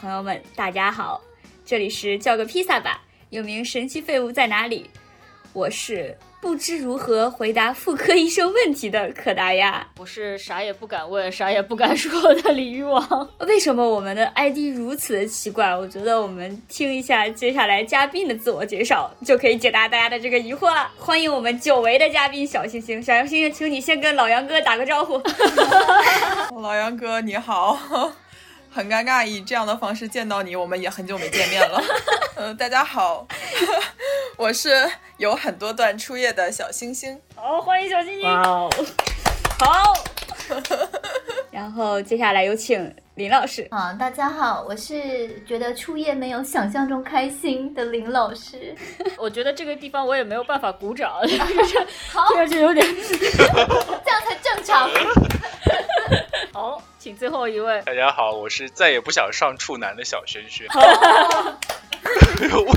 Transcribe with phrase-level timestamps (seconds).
[0.00, 1.20] 朋友们，大家好，
[1.64, 4.88] 这里是叫个披萨吧，又名神奇废物在哪里？
[5.52, 9.84] 我是不知如何回答妇科医生问题的可达鸭。
[9.98, 13.28] 我是啥也不敢问、啥也不敢说的鲤鱼王。
[13.40, 15.74] 为什么我们的 ID 如此的奇怪？
[15.74, 20.88] 我觉得我们听一下接下来嘉宾的自我介绍，就可以解答大家的这个疑惑了。
[20.96, 25.20] 欢迎我们久违的嘉宾小星星，小星星，请你先跟老杨哥打个招呼。
[26.60, 27.76] 老杨哥你好，
[28.78, 31.82] 很尴尬以这样的方式见到你，我们也很久没见面了。
[32.36, 33.26] 嗯、 大家好，
[34.38, 37.20] 我是有很多段初夜的小星星。
[37.34, 38.22] 好，欢迎小星星。
[38.22, 38.70] 哇哦，
[39.58, 39.92] 好。
[41.50, 43.66] 然后接下来有请林老师。
[43.72, 48.76] 啊，大家好，我是觉得初夜没有想象中开心的林老师。
[49.16, 51.14] 我觉得这个地方我也没有办法鼓掌，
[52.12, 52.86] 好，这个就有点
[53.26, 54.88] 这样才正常。
[56.52, 56.82] 好。
[56.98, 60.66] 请最后一位，大家好，我是再也不想上处男的小轩轩。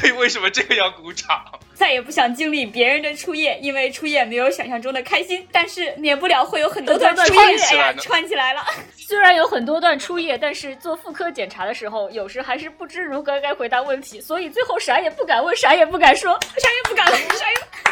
[0.03, 1.43] 为为什么这个要鼓掌？
[1.73, 8.63] 再也不想经历别人的初夜，因为初夜没有想象中的开心，但是免不了会有很多段初夜，串起来哎呀，呢串起来了。
[8.95, 16.39] 虽然有很多段初夜，但是做妇科检查的时候，有时还是不知如何该回答问题，所以最后啥也不敢问，啥也不敢说。
[16.41, 17.91] 啥也不敢，啥也不。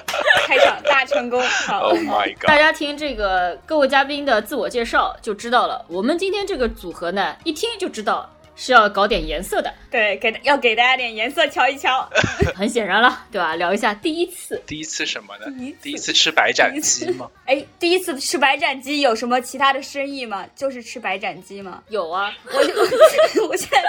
[0.46, 1.80] 开场大成功，好。
[1.80, 2.56] Oh my 大！
[2.56, 9.72] 家听这个各位嘉宾的自我介绍就知道了，我们今天这个组合呢，一听就知道是要搞点颜色的。
[9.90, 12.08] 对，给要给大家点颜色瞧一瞧。
[12.54, 13.54] 很显然了，对吧？
[13.56, 15.78] 聊一下第一次，第一次什么呢第一次？
[15.82, 17.28] 第一次吃白斩鸡吗？
[17.46, 20.46] 哎，第一次吃白斩鸡有什么其他的深意吗？
[20.54, 21.82] 就是吃白斩鸡吗？
[21.88, 22.74] 有啊， 我就
[23.46, 23.82] 我现在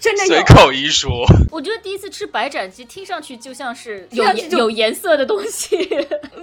[0.00, 0.42] 真的随。
[0.42, 5.76] 口一说，我觉得第一次吃白斩鸡，听上去就像是有有颜色的东西。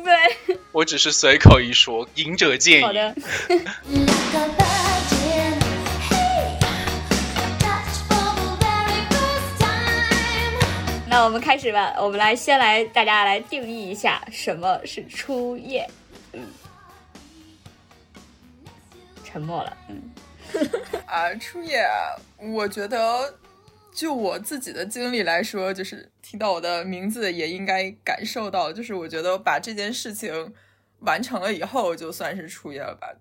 [0.03, 2.91] 对，我只是随口一说，仁者见好。
[2.91, 3.15] 的。
[11.11, 15.85] 那我们开始吧，我们来先来大家来定义一下什么是初夜。
[16.31, 16.47] 嗯，
[19.21, 19.77] 沉默了。
[19.89, 20.01] 嗯，
[21.05, 21.85] 啊，初夜，
[22.37, 23.37] 我觉得
[23.93, 30.53] 就我自己的经历来说，就是听到我的名字也应该感受到，就是我觉得把这件事情
[30.99, 33.13] 完成了以后，就算是初夜了吧。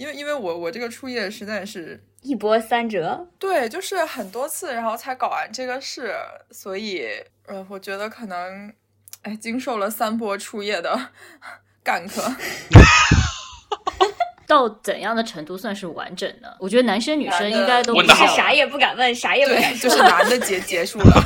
[0.00, 3.28] 因为因为我我这个初夜实在是一波三折。
[3.38, 6.14] 对，就是很多次，然后才搞完这个事，
[6.50, 7.06] 所以
[7.46, 8.72] 呃，我觉得可能
[9.20, 10.98] 哎，经受了三波初夜的
[11.84, 12.22] 干渴。
[14.48, 16.48] 到怎样的程度算是完整呢？
[16.58, 19.90] 我觉得男生女生应该都问得好是啥也不敢问，啥也不敢，说。
[19.90, 21.22] 就是男的结结束了，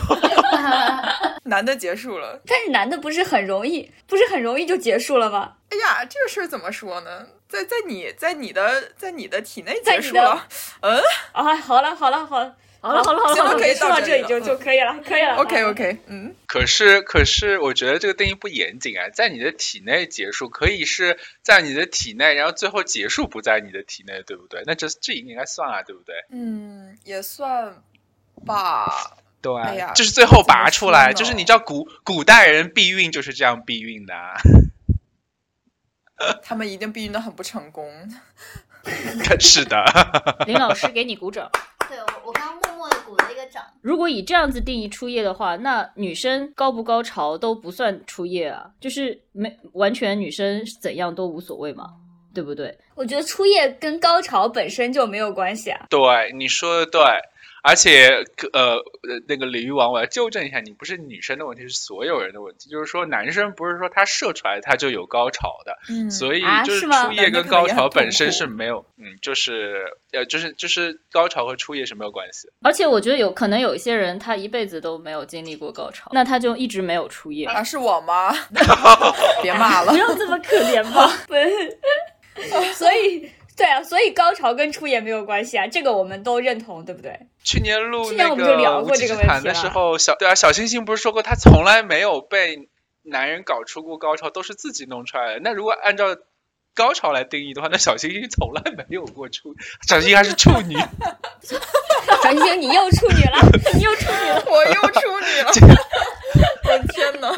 [1.46, 2.42] 男的结束了。
[2.44, 5.52] 但是男的不是很容易，不是很容易就结束了吗？
[5.70, 7.26] 哎呀，这个事儿怎么说呢？
[7.54, 10.46] 在在你在你的在你的体内结束了。
[10.82, 11.00] 嗯
[11.32, 15.36] 啊，好了好了好了，好了好了好了行了，好了可以到这里这里就就可以了，可以了。
[15.36, 24.62] OK OK，嗯，可是，可是，我觉得这个定义不严谨啊，在你的体内结束，可以是在你的体内，然后最后结束不在你的体内，对不对？
[24.66, 26.14] 那这这应该算啊，对不对？
[26.30, 27.82] 嗯，也算
[28.44, 29.16] 吧。
[29.40, 34.34] 对，哎呀就是最后拔出来，就是你知道古古代人避孕就是这样避孕的、啊，
[36.42, 37.88] 他们一定避孕的很不成功。
[39.40, 39.82] 是的。
[40.46, 41.50] 林老师给你鼓掌。
[41.88, 43.62] 对我，我刚刚默默的鼓了一个掌。
[43.82, 51.90] 如果以这样子定义初夜的话，那女生高不高潮都不算初夜啊，就是没完全女生怎样都无所谓嘛，
[52.34, 52.76] 对不对？
[52.94, 55.86] 我觉得初夜跟高潮本身就没有关系啊。
[55.90, 56.00] 对，
[56.34, 57.02] 你说的对，
[57.66, 58.82] 而且呃呃，
[59.26, 62.68] 那个鲤鱼王，我要纠正一下，你不是女生的问题，是所有人的问题。
[62.68, 69.82] 就是说，男生不是说他射出来他就有高潮的，嗯所以啊就是初夜跟高潮本身是没有，嗯，就是
[70.12, 72.48] 呃，就是就是高潮和初夜是没有关系。
[72.62, 77.46] 而且我觉得有可能有一些人他一辈子都没有经历过高潮，那他就一直没有初夜。
[77.46, 78.30] 啊，是我吗？
[79.42, 79.96] 别骂了不。
[79.98, 81.10] 要这么可怜吧？
[81.26, 81.50] 对，
[82.74, 87.28] 所以 对啊，所以高潮跟出演没有关系啊，这个我们都认同，对不对？
[87.42, 92.68] 去年录去年那我们就聊个无稽过这个问之谈的时候，小对啊，小星星不是说过他从来没有被
[93.02, 95.40] 男人搞出过高潮，都是自己弄出来的。
[95.40, 96.16] 那如果按照
[96.74, 99.54] 高潮来定义的话，那小星星从来没有过处，
[99.86, 100.74] 小星星还是处女。
[102.22, 103.38] 小星星，你又处女了，
[103.74, 104.42] 你又处女了。
[104.46, 105.52] 我又处女了，
[106.64, 107.28] 我的天哪！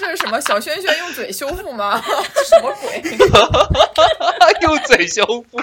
[0.00, 2.02] 这是什么小轩轩用嘴修复吗？
[2.34, 3.00] 这 什么鬼？
[3.02, 3.18] 天
[4.62, 5.58] 用嘴修复，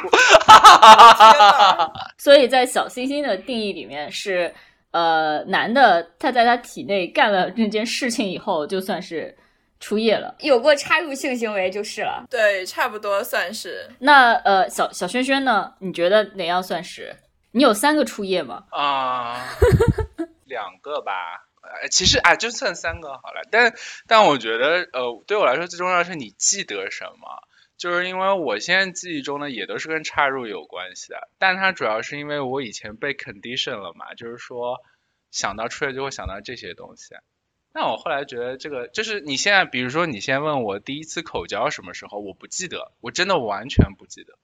[0.48, 1.92] 哪！
[2.20, 4.54] 所以在小星星的定义里面是，
[4.92, 9.36] 呃，男的他在他体内干了那件事情以后，就算是
[9.80, 10.36] 初夜了。
[10.40, 12.26] 有过插入性行为就是了。
[12.30, 13.90] 对，差不多算是。
[14.00, 15.74] 那呃，小小轩轩呢？
[15.80, 17.16] 你觉得哪样算是？
[17.52, 18.64] 你有三个初夜吗？
[18.70, 19.48] 啊、
[20.46, 21.47] 两个吧。
[21.82, 23.42] 呃，其实啊，就算三个好了。
[23.52, 23.74] 但
[24.08, 27.48] 但我觉得，呃，对我来说最重要的是你记得什么。
[27.78, 34.80] 就是因为我现在记忆中呢，也都是跟插入有关系的，但它主要是因为我以前被 condition 了嘛，就是说
[35.30, 37.14] 想到出来就会想到这些东西。
[37.72, 44.40] 那我后来觉得这个就是你现在，比如说你先问我第一次口交什么时候，我不记得，我真的完全不记得。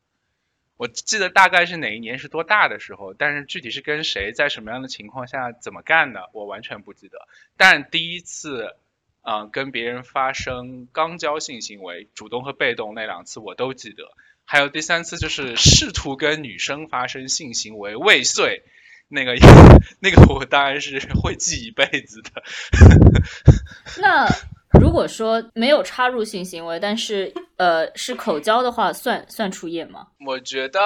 [0.78, 7.18] 我记得大概是哪一年是多大的时候，但是具体是跟谁在什么样的情况下怎么干的，我完全不记得。
[7.58, 8.76] 但第一次，
[9.22, 14.12] 嗯、跟别人发生肛交性行为，主动和被动那两次我都记得。
[14.46, 18.64] 还有第三次就是试图跟女生发生性行为未遂，
[19.08, 19.36] 那个
[20.02, 22.44] 那个我当然是会记一辈子的。
[24.02, 24.28] 那
[24.80, 30.08] 如果说没有插入性行为，但是呃是口交的话，算算初夜吗？
[30.26, 30.80] 我觉得，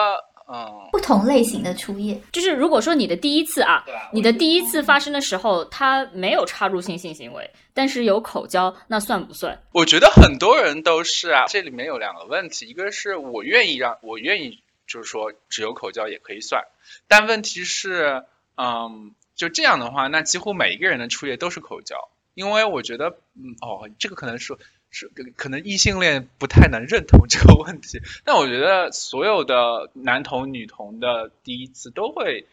[0.49, 9.61] 嗯，不同类型的初夜，就是如果说你的第一次啊，你的第一次发生的时候，他没有插入性性行为，但是有口交，那算不算？
[9.73, 16.63] 我觉得很多人都是啊，这里面有两个问题，一个是我愿意让我愿意，就是说只有口交也可以算，
[17.07, 18.23] 但问题是，
[18.55, 21.95] 嗯，就这样的话，那几乎每一个人的初夜都是口交，
[22.37, 24.55] 因为我觉得，嗯，哦，这个可能是
[24.91, 32.45] 是可能异性恋不太能认同这个问题，但我觉得所有的男同女同的第一次都会。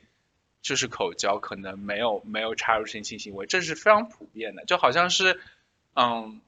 [0.66, 5.38] 就是口交，可能没有没有插入性性行为，这是非常普遍的，就好像是，
[5.94, 6.40] 嗯，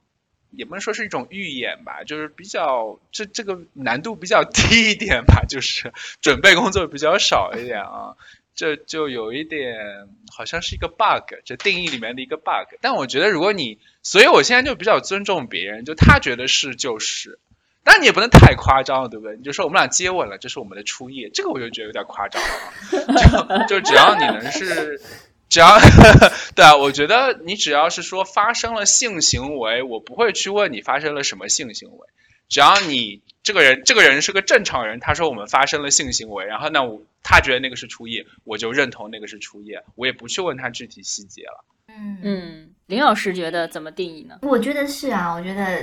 [0.49, 8.17] 也不能说是一种预演吧，就是比较这这个难度比较低一点吧，就是准备工作比较少一点啊，
[8.57, 12.75] 这就有一点好像是一个 bug，这定义里面的一个 bug。
[12.81, 17.39] 但我觉得如果你，所以我现在就比较尊重别人，就他觉得是就是。
[17.83, 19.37] 但你也不能太夸张了，对不对？
[19.37, 23.67] 你就说我们俩接吻了，这是我们的初夜，这个我就觉得有点夸张了。
[23.67, 24.99] 就就只要你能是，
[25.47, 25.77] 只要
[26.53, 32.07] 对啊，我觉得你只要是说发生了性行为，我不会去问你发生了什么性行为。
[32.49, 41.63] 只要你这个人这个人是个正常人，他说我们发生了性行为，然后那我他觉得那个是初夜，我就认同那个是初夜，我也不去问他具体细节了。
[41.87, 44.39] 嗯嗯，林老师觉得怎么定义呢？
[44.41, 45.81] 我觉得是啊，我觉得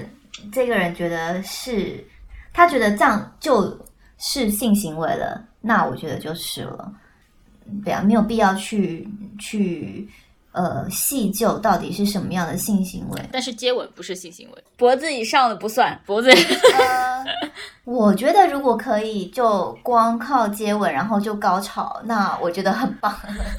[0.52, 2.04] 这个人觉得是，
[2.52, 3.82] 他觉得这样就
[4.18, 6.92] 是性行为了，那我觉得就是了。
[7.82, 9.08] 对啊，没有必要去
[9.40, 10.06] 去
[10.54, 13.20] 呃细究到底是什么样的性行为。
[13.30, 16.00] 但是接吻不是性行为，脖子以上的不算。
[16.06, 16.30] 脖子
[16.78, 17.24] 呃，
[17.84, 23.14] 我觉得如果可以就光靠接吻，然后就高潮，那我觉得很棒。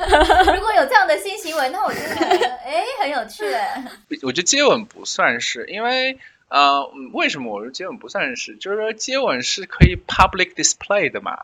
[0.55, 3.83] 如果有这样的性行为，那我就觉得哎很有趣哎。
[4.23, 8.55] 我觉得接吻不算是，因为呃，嗯为什么我说接吻不算是？
[8.57, 11.39] 就是说接吻是可以 public display 的嘛，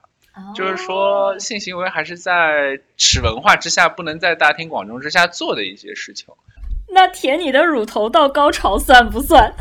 [0.56, 6.28] 就是说性行为还是在耻文化之下，不能在大庭广众之下做的一些事情。
[6.94, 9.54] 那舔你的乳头到高潮算不算？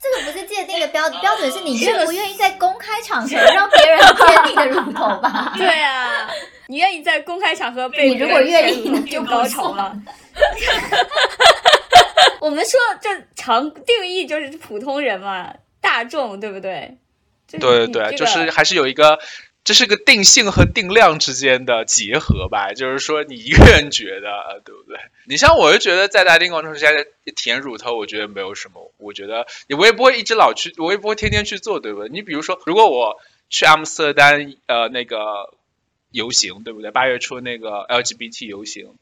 [0.00, 5.52] 这个不是界定的标标准，是你愿不愿意在公开场合让别人舔你的乳头吧？
[5.58, 6.30] 对啊，
[6.68, 9.92] 你愿意在公开场合被你如果愿意那就高潮了。
[12.40, 16.96] 我们说这常定义就是普通人嘛，大众对不对？
[17.50, 19.18] 对对对，就是还是有一个，
[19.68, 22.72] 这是个定性和定量之间的结合吧。
[22.72, 24.96] 就是说你一个人觉得， 对不对？
[25.26, 26.86] 你像我就觉得在大庭广众之下
[27.36, 29.46] 舔乳头，我觉得没有什么，我觉得
[29.78, 32.08] 我也不会一直老去，我也不会天天去做，对不对？
[32.08, 33.18] 你比如说，如果我
[33.50, 35.52] 去阿姆斯特丹，呃，那个
[36.12, 36.90] 游行，对不对？
[36.90, 38.94] 八月初那个 LGBT 游行。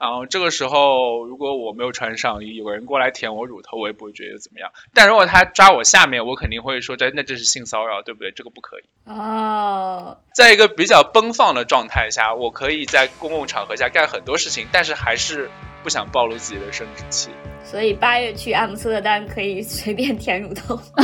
[0.00, 4.70] 然后这个时候，如果我没有穿上衣，有个人过来舔我乳头，我也不会觉得怎么样。
[4.94, 8.30] 但如果他抓我下面，我肯定会说这那这是性骚扰，对不对？
[8.30, 8.82] 这个不可以。
[9.06, 15.50] 哦，在一个比较奔放的状态下，我可以在公共场合下干很多事情，但是还是
[15.82, 17.30] 不想暴露自己的生殖器。
[17.64, 20.80] 所以八月去阿姆斯特丹可以随便舔乳头。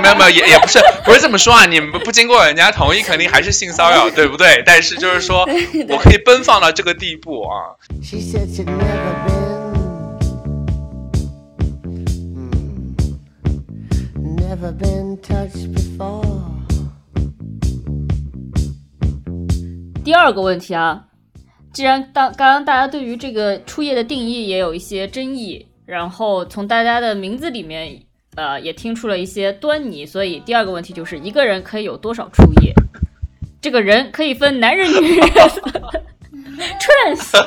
[0.00, 4.62] 没有没有，也也不是不是这么说啊，你们不不经过人家同意，肯定还是性骚扰，对不对？
[4.64, 5.46] 但是就是说
[5.88, 7.74] 我可以奔放到这个地步啊。
[8.02, 9.72] She said she'd never been,
[14.36, 16.24] never been touched before.
[20.04, 21.06] 第二个问题啊，
[21.72, 28.00] 既然当刚刚大家对于这个初夜的定义也有一些争议，然后从大家的名字里面
[28.34, 32.72] 呃也听出了一些端倪，所以第二个问题就是一个人可以有多少初夜？
[33.60, 35.28] 这个人可以分男人、女人、
[36.78, 37.32] trans。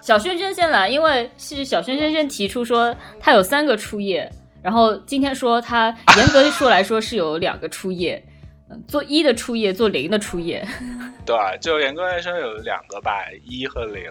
[0.00, 4.30] 小轩轩先来，因为是小轩轩先提出说他有三个初夜，
[4.62, 8.24] 然后今天说他严格地说来说是有两个初夜，
[8.70, 10.66] 嗯， 做一的初夜，做零的初夜。
[11.26, 11.36] 对？
[11.60, 14.04] 就严格来说有两个吧，一和零。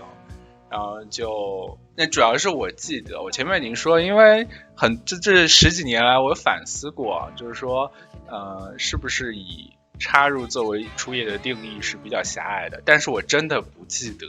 [0.69, 7.89] 然后就那主要是我记得，我前面已经说，因为很这这十几年来我反思过，就是说，
[8.29, 12.81] 呃，是不是以插入作为初夜的定义是比较狭隘的？
[12.85, 14.25] 但是我真的不记得。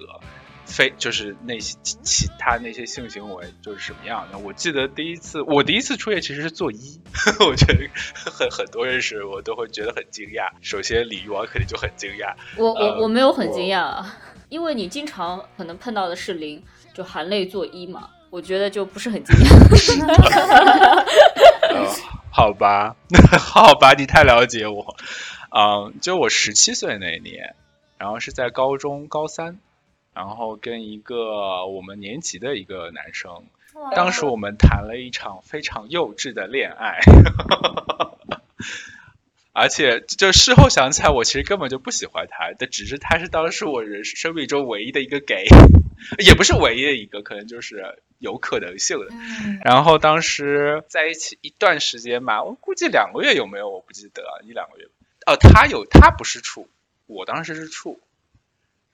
[0.71, 4.37] 非就是那些其其他那些性行为就是什么样的？
[4.37, 7.01] 我记得第一次我第一次初夜其实是做一，
[7.41, 7.89] 我觉得
[8.31, 10.51] 很很多人是我都会觉得很惊讶。
[10.61, 14.15] 首先李玉王肯定就很惊讶，我呃我我没有很惊讶，啊，
[14.51, 16.63] 因为你经常可能碰到的是零，
[16.93, 19.49] 就含泪做一嘛，我觉得就不是很惊讶。
[22.39, 22.95] 呃，好吧，
[23.37, 24.97] 好吧，你太了解我。
[25.51, 27.57] 嗯，就我十七岁那一年，
[27.99, 29.59] 然后是在高中高三，
[30.15, 33.43] 然后跟一个我们年级的一个男生，
[33.97, 37.01] 当时我们谈了一场非常幼稚的恋爱，
[39.53, 45.47] 而且就事后想起来，我其实根本就不喜欢他，但只是他是当时我人生命中唯一的一个 gay，
[46.19, 49.07] 也不是唯一的一个，可能就是有可能性的。
[49.11, 54.87] 嗯然后当时在一起一段时间吧，我估计两个月有没有我不记得，一两个月。
[55.27, 56.69] 哦，他有，他不是处，
[57.07, 58.01] 我当时是处。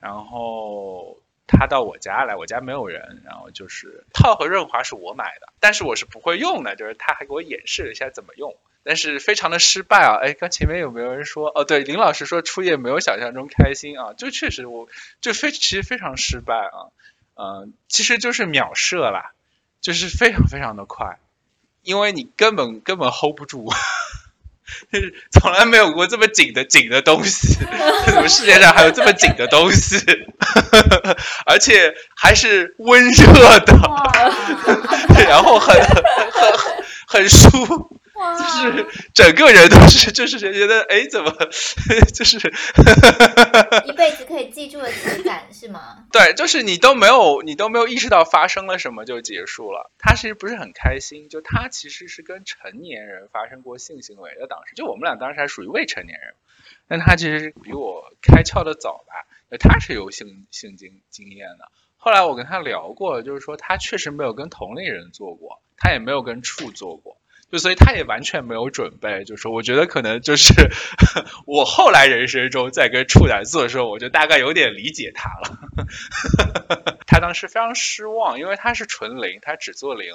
[0.00, 10.18] 然后他到我家来，我家没有人，然后就是套和润滑是我买的，但是我是不会用的，就是他还给我演示了一下怎么用，但是非常的失败啊！
[10.22, 11.52] 哎，刚前面有没有人说？
[11.54, 14.88] 哦，对，林老师说初夜没有想象中开心啊，就确实我
[15.20, 16.92] 就非其实非常失败啊，
[17.34, 19.32] 嗯、其实就是秒射啦，
[19.80, 21.18] 就是非常非常的快，
[21.82, 23.70] 因为你根本根本 hold 不住。
[24.92, 27.58] 就 是从来没有过这么紧的紧的东西，
[28.06, 29.98] 怎么世界上还有这么紧的东西？
[31.46, 33.26] 而且还是温热
[33.60, 33.74] 的，
[35.28, 35.94] 然后很很
[36.32, 36.52] 很
[37.06, 37.48] 很舒，
[38.14, 41.32] 就是整个人都是 就是觉得哎怎么
[42.14, 42.36] 就是
[43.86, 46.06] 一辈子可以记住的情感是吗？
[46.12, 49.90] 对，就是你都没有你都没有意识到发生了什么就结束了。
[49.98, 56.34] 他其实不是很开心，就他其实是跟成年人发生过性行为的，当时就我们俩当时还属于未成年人，
[56.86, 59.26] 但他其实是比我开窍的早吧，
[59.58, 61.68] 他是有性性经经验的。
[61.96, 67.16] 后来我跟他聊过，就是说他确实没有跟同龄人做过，他也没有跟处做过。
[67.54, 70.52] 就所以他也完全没有准备，就说我觉得可能就是
[71.46, 76.98] 我后来人生中在跟处男做的时候，我就大概有点理解他了。
[77.06, 80.08] 他当时非常失望，因为他是纯零，他只做零，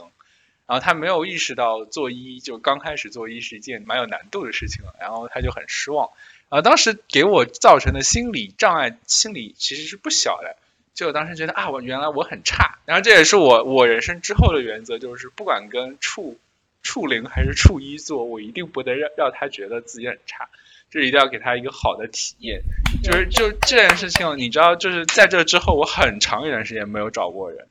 [0.67, 6.09] 然后他没有意识到做一就刚开始做一是一件蛮有难度的事情，然后他就很失望。
[6.49, 10.57] 啊，当时给我造成的心理障碍，心理其实是不小的。
[10.93, 16.37] 就我当时觉得啊，我原来我很差，然后这也是我我人生之后的原则，就是不管跟处
[16.81, 20.49] 处零还是处一做，我一定不能让让他觉得自己很差，
[20.89, 22.61] 就是一定要给他一个好的体验。
[23.03, 27.67] 就是就这件事情，你知道，就是在这之后，我很长一段时间没有找过人，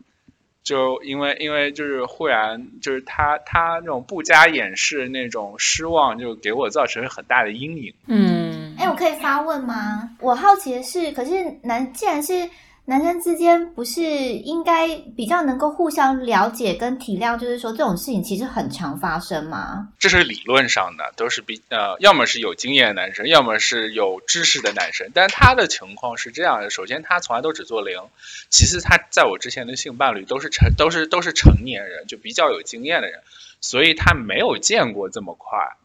[0.62, 7.92] 就因为因为就是忽然就是他他那种不加掩饰那种失望，就给我造成很大的阴影。
[8.06, 10.08] 嗯，哎，我可以发问吗？
[10.20, 12.48] 我好奇的是，可是男既然是
[12.88, 17.38] 男生之间，不是应该比较能够互相了解跟体谅？
[17.38, 19.90] 就是说这种事情其实很常发生吗？
[19.99, 25.11] 这是理论上的，都是比呃，要么是有经验的男生，要么是有知识的男生。
[25.12, 28.04] 但他的情况是这样的：首先，他从来都只做零；
[28.49, 33.21] 其次，他在我之前的性伴侣都是成都是都是成年人，就比较有经验的人，
[33.61, 35.76] 所以他没有见过这么快。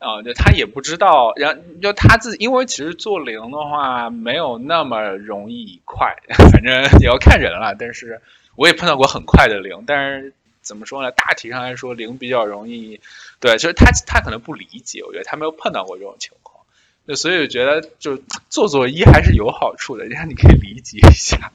[0.00, 6.16] 啊、就他也不知道，然后就他自己，因为其实做零的话没有那么容易快，
[6.50, 7.76] 反正也要看人了。
[7.78, 8.22] 但是
[8.56, 11.10] 我也碰到过很快的零，但是怎么说呢？
[11.10, 12.98] 大体上来说，零比较容易。
[13.40, 16.64] 对，就是他他可能不理解，我觉得他没有碰到过这种情况。
[17.04, 21.52] 对，所以我觉得就做做一还是有好处的，让你可以理解一下。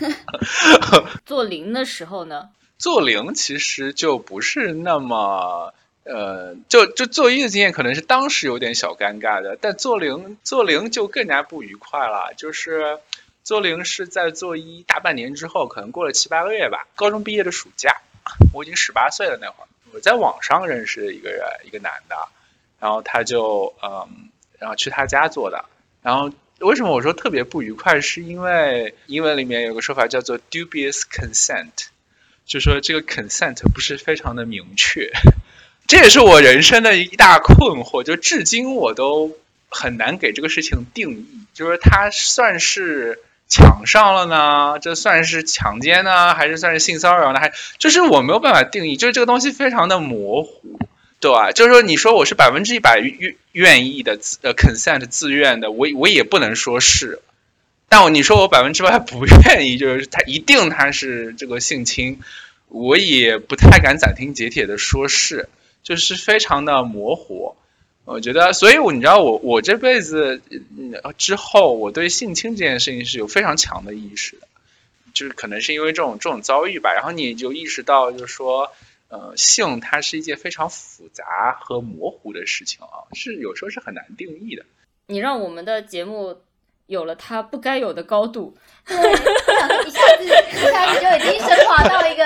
[1.24, 5.72] 做零的时候呢，做零其实就不是那么。
[6.08, 12.32] 呃，就就做一的经验可能是当时有点小尴尬的，但做零做零就更加不愉快了。
[12.36, 13.00] 就是
[13.42, 17.96] 做零是在做一大半年之后，可能过了七八个月吧，高中毕业的暑假，
[18.54, 22.16] 我已经十八岁了那会儿，我在网上认识一个人，一个男的，
[22.78, 25.64] 然后他就嗯，然后去他家做的，
[26.02, 31.88] 然后为什么我说特别不愉快，是因为英文里面有个说法叫做 dubious consent，
[32.44, 35.10] 就说这个 consent 不是非常的明确。
[35.86, 39.36] 这也是我人生的一大困惑，就至今我都
[39.68, 41.26] 很难给这个事情定义。
[41.54, 44.78] 就是它算是强上了呢？
[44.80, 47.38] 这算是强奸呢，还是算是性骚扰呢？
[47.38, 50.78] 还就是我没有办法定义，就是这个东西非常的模糊，
[51.20, 51.52] 对吧？
[51.52, 57.20] 就是说，你说我是百分之一百愿愿意的，呃，consent 自愿的，我我也不能说是。
[57.88, 62.18] 但我你说我百分之百不愿意，就是他一定他是这个性侵，
[62.68, 65.48] 我也不太敢斩钉截铁的说是，
[65.86, 67.54] 就是非常的模糊。
[68.04, 74.48] 我觉得，所以我你知道我我这辈子嗯之后，我对性侵这件事情是有非常强的意识的，
[75.14, 78.72] 就是可能是因为这种这种遭遇吧，然后你就意识到，就是说，
[79.06, 84.64] 呃，性它是一件非常复杂和模糊的事情啊，是有时候是很难定义的。
[85.06, 86.36] 你让我们的节目
[86.86, 88.96] 有了它不该有的高度， 对，
[89.86, 90.28] 一下子一
[90.72, 92.24] 下子就已经升华到一个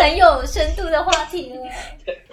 [0.00, 1.62] 很有深度的话题了。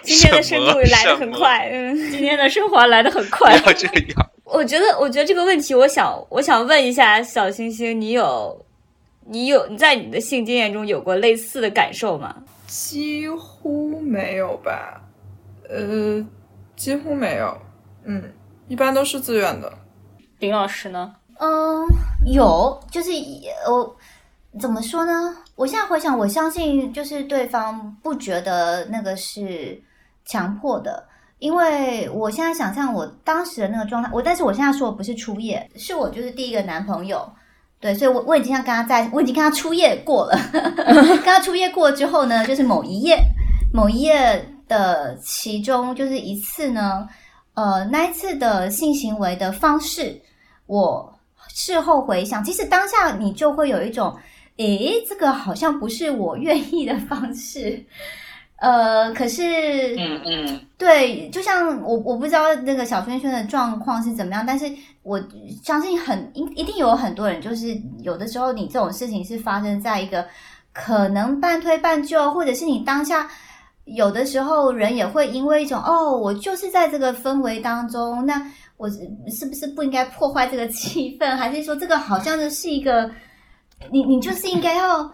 [0.02, 1.96] 今天的深度来的很快，嗯。
[2.10, 3.58] 今天的升华来的很快。
[3.60, 8.64] 不要这样，我觉得，我觉得这个问题，我想，我想问一下小星星，你有，
[9.26, 12.34] 你有你在你的性经验中有过类似的感受吗？
[12.66, 15.00] 几乎没有吧，
[15.68, 16.24] 呃，
[16.74, 17.56] 几乎没有，
[18.04, 18.22] 嗯，
[18.68, 19.70] 一般都是自愿的。
[20.38, 21.14] 林老师呢？
[21.38, 21.86] 嗯，
[22.26, 23.10] 有，就是
[23.68, 23.96] 我
[24.60, 25.34] 怎么说呢？
[25.56, 29.80] 我现在回想，我相信就是对方不觉得那个是
[30.26, 31.02] 强迫的，
[31.38, 37.26] 因为我现在想象我当时的那个状态，我但是我现在说的不是初夜，是我就是第一个男朋友，
[37.80, 43.18] 对，所以我我已经要跟他在，我已经跟他初夜过了， 跟他初夜过之后呢，就是某一夜，
[43.72, 47.08] 某一夜的其中就是一次呢，
[47.54, 50.20] 呃，那一次的性行为的方式，
[50.66, 51.10] 我
[51.48, 54.16] 事后回想，其实当下你就会有一种，
[54.58, 57.84] 诶，这个好像不是我愿意的方式，
[58.56, 64.70] 呃，可是，嗯嗯，对，就像我我不知道那个小轩轩的状况是怎么样，但是
[65.02, 65.20] 我
[65.64, 70.24] 相信很一一定有很多人，就是有的时候你这种事情是发生在一个
[70.72, 73.28] 可能半推半就，或者是你当下
[73.84, 83.10] 有的时候人也会因为一种哦，我就是在这个氛围当中，那我是是不是不应该破坏这个气氛，还是说这个好像就是一个
[83.90, 85.10] 你你就是应该要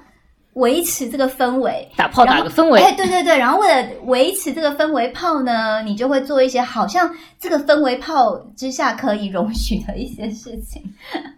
[0.54, 10.82] 维持这个氛围， 打炮打个氛围哎，对对对，然后为了维持这个氛围炮呢，你就会做一些好像这个氛围炮之下可以容许的一些事情。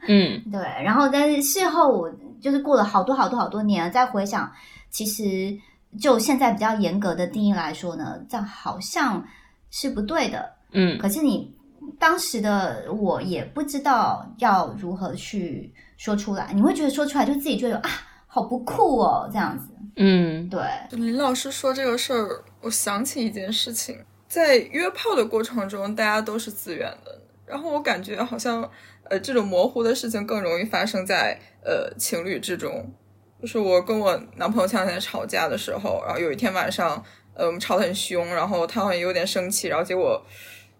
[0.08, 4.50] 嗯 对，然后但是事后我就是过了好多好多好多年了，再回想，
[4.90, 5.54] 其实
[6.00, 9.22] 就现在比较严格的定义来说呢，这样好像
[9.70, 10.50] 是不对的。
[10.72, 11.52] 嗯可是你
[11.98, 17.90] 当时的我也不知道要如何去说出来，你会觉得说出来就自己觉得啊，
[18.26, 19.66] 好不酷哦，这样子。
[19.96, 28.66] 嗯对，林老师说这个事儿，我想起一件事情，在约炮的过程中，大家都是自愿的，然后我感觉好像，
[29.10, 32.90] 呃，这种模糊的事情更容易发生在呃情侣之中。
[33.38, 40.24] 就是我跟我男朋友前两天吵架的时候，然后有一天晚上，呃，我们吵得很凶，然后他好像有点生气，然后结果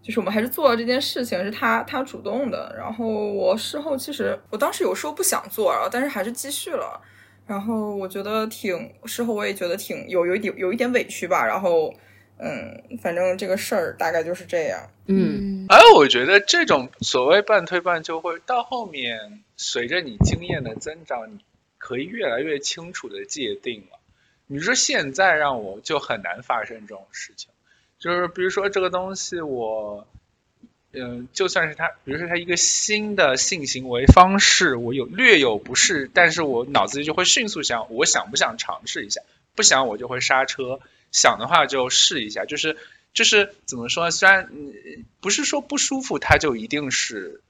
[0.02, 7.00] 就是我们还是做了这件事情，是他他主动的，然后我事后其实我当时有说不想做，然后但是还是继续了。
[7.46, 11.92] 然后我觉得挺事后我也觉得挺有有一点有一点委屈吧，然后
[12.38, 14.80] 嗯，反正这个事儿大概就是这样。
[15.06, 21.40] 嗯而我觉得这种所谓半推半就，会到后面随着你经验的增长，你
[21.78, 23.98] 可以越来越清楚的界定了。
[24.46, 27.50] 你说现在让我就很难发生这种事情，
[28.00, 30.08] 就是比如说这个东西我。
[30.92, 39.20] 嗯，就算是它，比如说它一个新的性行为方式，我有略有不适，但是我脑子里就会迅速想，我想不想尝试一下？
[39.54, 40.80] 不想我就会刹车，
[41.12, 42.44] 想的话就试一下。
[42.44, 42.76] 就是
[43.14, 44.10] 就是怎么说？
[44.10, 47.40] 虽然嗯不是说不舒服，它就一定是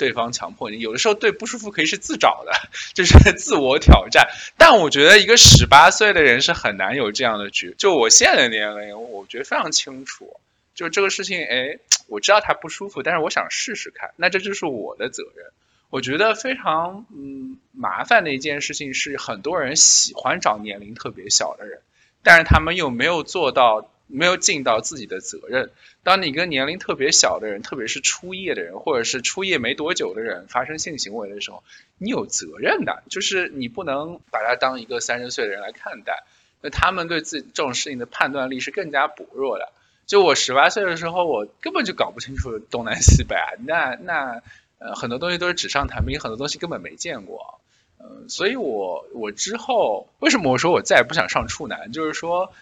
[0.00, 2.52] 对方强迫你，有的时候对不舒服可以是自找的，
[2.94, 4.30] 就是 自我挑战。
[4.56, 10.40] 但我觉得一个十八岁的人是很难有这样的局，就我现在的年龄，我觉得非常清楚。
[10.74, 15.52] 就这个事情，哎，我知道他不舒服，但是我想试试看，那这就是我的责任。
[15.90, 21.80] 我觉得非常嗯麻烦的一件事情是，很多人喜欢找年龄特别小的人，
[22.22, 25.70] 但是他们又没有做到，没有尽到自己的责任。
[26.02, 31.62] 当你跟年龄特别小的人，特别是初夜的人，或者是初夜没多久的人发生性行为的时候，
[31.98, 36.24] 你有责任的，就是你不能把他当一个三十岁的人来看待。
[36.62, 39.72] 那他们对自己这种事情的判断力是更加薄弱的。
[40.06, 44.42] 就我十八岁的时候，我根本就搞不清楚东南西北啊，那那
[44.78, 47.60] 呃很多东西都是纸上谈兵，很多东西根本没见过。
[47.98, 52.52] 呃，所以我我之后为什么我说我再也不想上处男，就是说，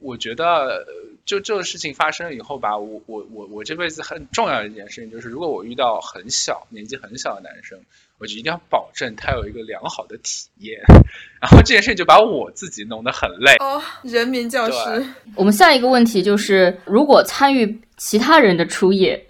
[0.00, 0.86] 我觉得呃
[1.24, 7.78] 就这个事情发生了以后吧，我我我我这辈子很重要的一件事情就是，如果我遇到很小年纪很小的男生，
[8.18, 10.80] 我就一定要保证他有一个良好的体验。
[11.40, 13.54] 然后这件事情就把我自己弄得很累。
[13.60, 19.22] 哦，人民教师， 我们下一个问题就是，如果参与其他人的初夜，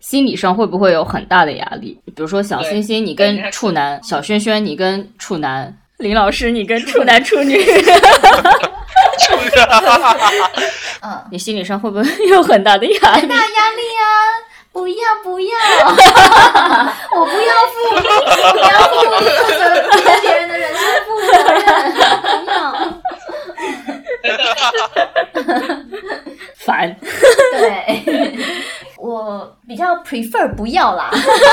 [0.00, 2.00] 心理上会不会有很大的压力？
[2.06, 7.56] 比如说小星星，你跟处男；小轩轩，你跟处男；林老师，你跟处男处女，
[11.02, 13.26] 嗯，你心理上会不会 有很大的压力？
[13.26, 14.04] 大压力啊！
[14.72, 15.58] 不要不要，
[17.14, 19.60] 我不要负，不要负责
[19.90, 21.62] 对别人的人生负责任，
[21.92, 22.52] 不要。
[26.56, 26.96] 烦。
[27.58, 27.68] 对，
[29.02, 31.10] 我比较 prefer 不要啦。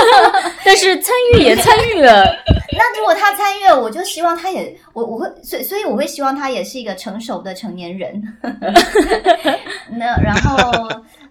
[0.64, 2.24] 但是参与也参与了，
[2.78, 8.22] 那如果他参与了，我就希望他也，我我会，所以所以我会希望他也是一个成熟的成年人。
[9.98, 10.88] 那然后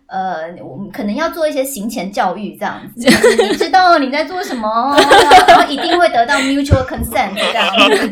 [0.07, 3.09] 呃，我们可能要做一些行前教育，这样子，
[3.45, 4.97] 你知道你在做什么，
[5.47, 8.11] 然后一定会得到 mutual consent 这样子。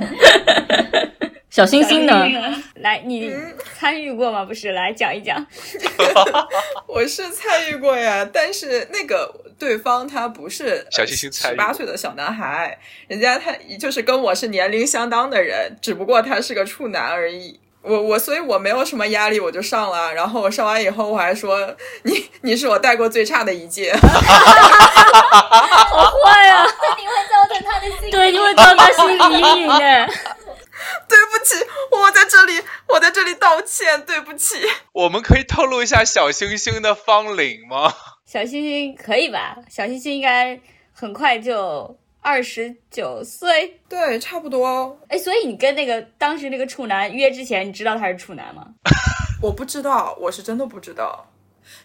[1.57, 2.13] 小星星呢？
[2.75, 3.33] 来，你
[3.81, 4.45] 参与过吗？
[4.45, 5.47] 不是，来讲一讲。
[6.87, 17.59] 我是参与过呀，但是那个对方他不是小星星参十八岁的小男孩，人家他就是跟我是年龄相当的人，只不过他是个处男而已。
[17.81, 20.13] 我我所以我没有什么压力，我就上了。
[20.13, 23.95] 然后我上完以后，我还说 你你是我带过最差的一届。
[24.05, 24.09] 好
[26.23, 26.67] 坏啊！
[26.99, 30.07] 你会造成他的心理对，你会造成他心理阴影的。
[31.09, 31.55] 对不起，
[31.91, 34.57] 我在这里我在这里道歉，对不起。
[34.93, 37.95] 我们可以透露一下小星星的芳龄吗？
[38.25, 39.57] 小星星可以吧？
[39.69, 40.61] 小星星应该
[40.93, 43.81] 很快就二十九岁。
[43.89, 44.99] 对，差不多。
[45.09, 48.67] 哎，所以你跟那个当时那个处男约之前，你知道他是处男吗？
[49.43, 51.31] 我不知道，我是真的不知道。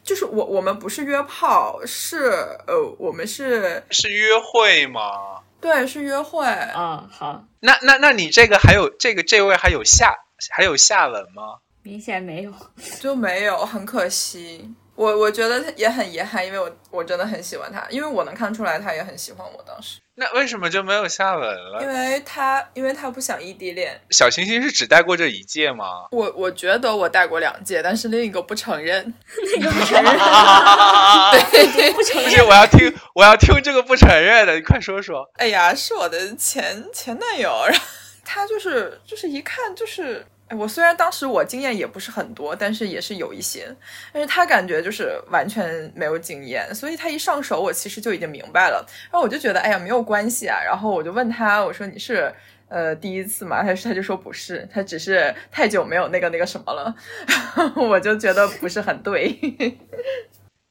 [0.03, 2.29] 就是我我们不是约炮，是
[2.67, 5.41] 呃，我们是是约会吗？
[5.61, 6.45] 对是约会。
[6.75, 10.15] 嗯、好，那那那你这个还有这个这位还有下
[10.49, 11.59] 还有下文吗？
[11.83, 12.53] 明显没有。
[12.99, 14.73] 就没有，很可惜。
[15.01, 21.87] 我我觉得也很遗憾，因为我我真的很喜欢他，因为我能看出来他也很喜欢我当时，那为什么就没有下文了因？
[21.87, 23.99] 为他因为他不想异地恋。
[24.11, 26.05] 小星星是只带过这一届吗？
[26.11, 29.03] 我我觉得我带过两届，但是另一个不承认。
[29.65, 35.27] 不承认，不是，我要听我要听这个不承认的，你快说说。
[35.37, 37.83] 哎呀，是我的前前男友，然后
[38.23, 40.23] 他就是就是一看就是。
[40.57, 43.73] 我虽然当时我经验也不是很多，但是也是有一些，
[44.11, 48.85] 但是他感觉就是完全没有经验，所以他一上手，我其实就已经明白了。
[49.11, 50.61] 然后我就觉得，哎呀，没有关系啊。
[50.63, 52.33] 然后我就问他，我说你是
[52.67, 53.63] 呃第一次吗？
[53.63, 56.95] 他他就说不是，他只是太久没有那个那个什么了。
[57.75, 59.31] 我就觉得不是很对。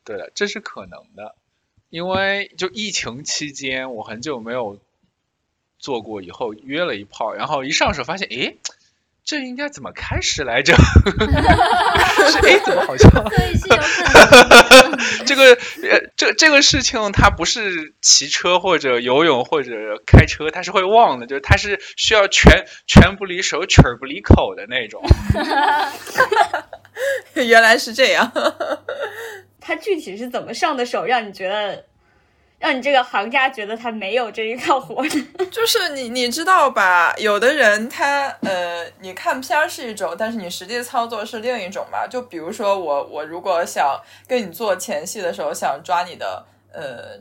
[0.04, 1.36] 对了，这是可能的，
[1.88, 4.78] 因为就疫情期间，我很久没有
[5.78, 8.56] 做过，以后约了一炮，然后一上手发现，诶，
[9.24, 10.74] 这应该怎么开始来着？
[12.30, 13.10] 是 A，怎么好像。
[15.24, 19.70] 这个呃，这这个事情它不是骑车或者游泳或者
[20.06, 25.02] 开车，它是会忘的，就是它是需要拳拳不离手，曲儿不离口的那种。
[27.34, 28.32] 原来是这样。
[29.60, 31.84] 他具体是怎么上的手，让你觉得，
[32.60, 35.18] 让你这个行家觉得他没有这一套活着？
[35.50, 37.12] 就是你你知道吧？
[37.18, 42.06] 有的人他呃，你看片儿是一种，但是你实际操作是另一种吧。
[42.06, 47.18] 就比如说我我如果想跟你做前戏的时候，想抓你的呃，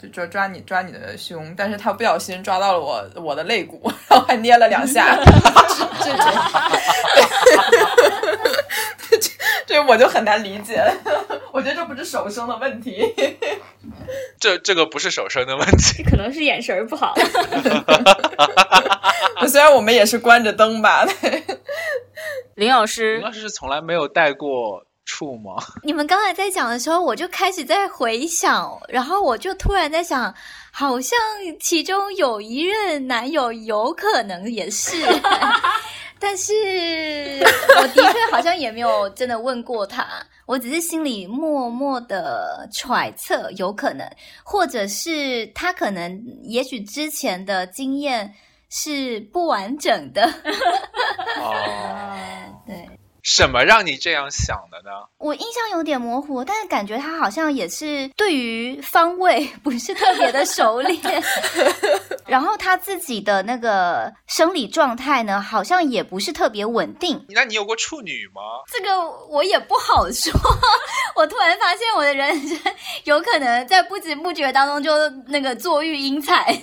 [0.00, 5.24] 就抓抓你抓你的胸，但是他不小心抓到了我我的肋骨，然后还捏了两下，这
[6.04, 6.26] 这种，
[9.10, 9.18] 这
[9.66, 10.82] 这我就很难理解。
[11.52, 13.02] 我觉得这不是手生的问题。
[14.38, 17.14] 这这个不是手生的问题，可能是眼神儿不好。
[19.48, 21.04] 虽然我们也是关着灯吧，
[22.54, 25.56] 林老师林老师是从来没有带过处吗？
[25.82, 30.32] 你们刚才在讲的时候，我就开始在回想，然后我就突然在想，
[30.70, 31.18] 好像
[31.58, 34.96] 其中有一任男友有可能也是，
[36.20, 36.52] 但是
[37.80, 40.06] 我的确好像也没有真的问过他，
[40.46, 44.06] 我只是心里默默的揣测，有可能，
[44.44, 48.34] 或者是他可能也许之前的经验
[48.68, 50.26] 是不完整的，
[51.40, 52.47] 哦，对。
[53.22, 54.90] 什么让你这样想的呢？
[55.18, 61.00] 我印象有点模糊，但是感觉他好像也是对于方位不是特别的熟练，
[62.26, 67.22] 然后他自己的那个生理状态呢，好像也不是特别稳定。
[67.28, 68.40] 那你有过处女吗？
[68.72, 70.32] 这个我也不好说。
[71.14, 72.58] 我突然发现我的人生
[73.04, 76.56] 有可能在不知不觉当中就那个坐育英才。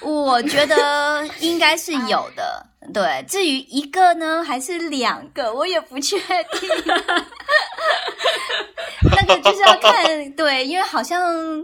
[0.00, 3.24] 我觉得应该是有的，对。
[3.28, 6.70] 至于一个呢，还是两个，我也不确定。
[9.16, 11.62] 那个就是要看，对，因为好像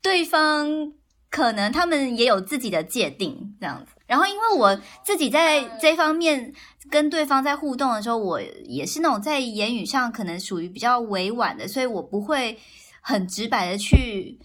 [0.00, 0.92] 对方
[1.28, 3.92] 可能他们也有自己的界定这样子。
[4.06, 6.54] 然后，因为我自己在这方面
[6.90, 12.58] 跟对方在互动的时候，我也是那种在言语上可能属于比较委婉的，所以我不会
[13.02, 14.38] 很直白的去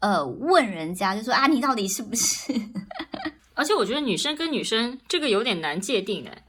[0.00, 2.54] 呃问人家，就说啊，你到底是不是？
[3.60, 6.42] 而且我觉得女生跟女生这个有点难界定哎。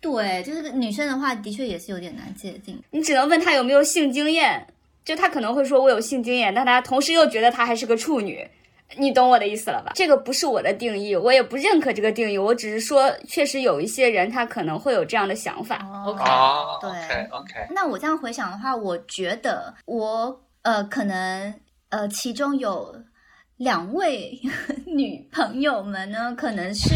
[0.00, 2.82] 对，就是女生的话，的确也是有点难界定。
[2.90, 4.66] 你只能问她有没有性经验，
[5.04, 8.44] 就她可能会说我有性经验，但她同时又觉得她还是个处女，
[8.98, 9.92] 你懂我的意思了吧？
[9.94, 15.76] 这个不是我的定义，我也不认可这个定义，我只是说，确实有一些人他可能会有这样的想法。
[16.04, 21.54] OK 哦对，OK OK，那我这样回想的话，我觉得我呃可能
[21.90, 22.92] 呃其中有
[23.62, 24.38] 两位
[24.86, 26.90] 女朋友们呢，可能是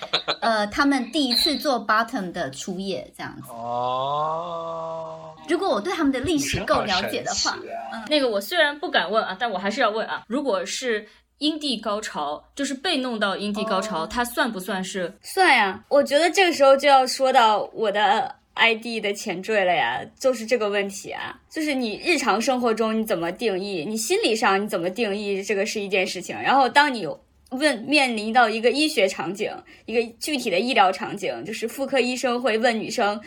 [0.40, 3.50] 呃他们第一次做 bottom 的初夜这样子。
[3.50, 11.06] 哦，如果我对他们的历史够了解的话，女生好神奇啊那个我虽然不敢问啊，但我还是要问啊，如果是
[11.38, 15.12] 阴蒂高潮，就是被弄到阴蒂高潮，它算不算是？
[15.22, 27.06] 算呀，我觉得这个时候就要说到我的 ID 的前缀了呀，就是这个问题啊，就是你日常生活中你怎么定义，你心理上你怎么定义这个是一件事情，然后当你
[27.50, 29.50] 问面临到一个医学场景，
[29.86, 33.20] 一个具体的医疗场景，就是妇科医生会问女生，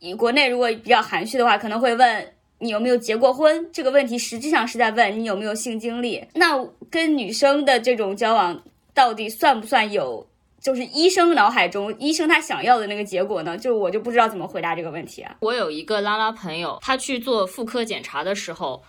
[0.00, 2.32] 你国内如果比较含蓄的话，可能会问。
[2.64, 3.68] 你有没有结过婚？
[3.72, 6.24] 这个问题实际上是在问你有没有性经历。
[6.34, 8.62] 那跟女生的这种交往，
[8.94, 10.24] 到底算不算有
[10.62, 13.58] 就是医生脑海中医生他想要的那个结果呢？
[13.58, 15.36] 就我就不知道怎么回答这个问题啊。
[15.40, 18.82] 我有一个拉拉朋友，他去做妇科检查的时候，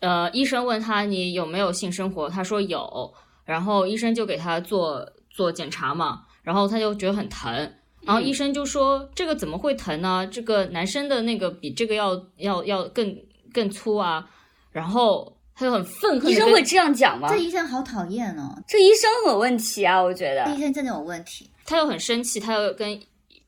[0.00, 3.12] 呃，医生问他你有没有性生活，他说有，
[3.44, 7.72] 然后医生就给他做做检查嘛，然后他就觉得很疼。
[8.02, 10.24] 然后医生就说：“这个怎么会疼呢？
[10.30, 13.16] 这个男生的那个比这个要要要更
[13.52, 14.24] 更粗啊。”
[14.70, 16.30] 然后他就很愤恨。
[16.30, 17.36] 医生会这样讲吗这？
[17.38, 20.60] 医生好讨厌哦，这医生有问题啊，我觉这医。
[20.60, 21.50] 生真的有问题。
[21.64, 23.00] 他又很生气，他又跟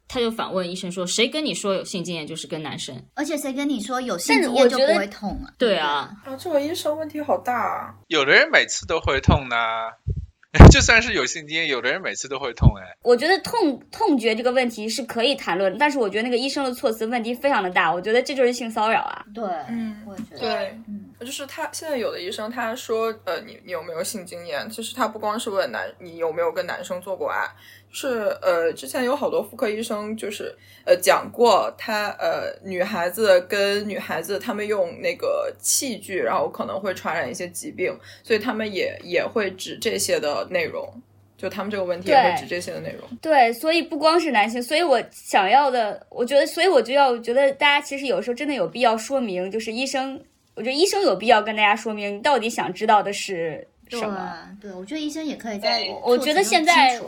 [0.08, 7.94] 他就反问医生说：“谁跟你说有性经验就是跟男生而且谁跟你说有性经验就不会痛啊？？”对啊，啊，这个医生问题好大啊！
[8.08, 9.56] 有的人每次都会痛呢，
[10.72, 12.96] 就算是有性经验，有的人每次都会痛哎。
[13.02, 19.24] 我觉得痛痛觉这个问题是可以谈论，但是我觉得那个医生的措辞问题非常的大，我觉得这就是性骚扰啊。
[19.34, 20.38] 对，嗯我也觉得。
[20.38, 24.68] 对，嗯就是他现在有的医生他说，呃，你你有没有性经验？
[24.70, 27.46] 其实他不光是问男你有没有跟男生做过爱，
[27.90, 30.54] 就是呃，之前有好多妇科医生就是
[30.84, 40.88] 呃讲过他呃女孩子跟女孩子他们用那个器具，然后可能会传染一些疾病，所以他们也也会指这些的内容。
[41.36, 43.08] 就他们这个问题也会指这些的内容。
[43.22, 50.20] 对，所以不光是男性，所以我想要的，我觉得，所以我就要觉得大家其实有时候真的有必要说明，就是医生，
[50.58, 54.16] 我觉得医生有必要跟大家说明，你到底想知道的是什么。
[54.16, 57.00] 啊，对，我觉得医生也可以在我觉得现在。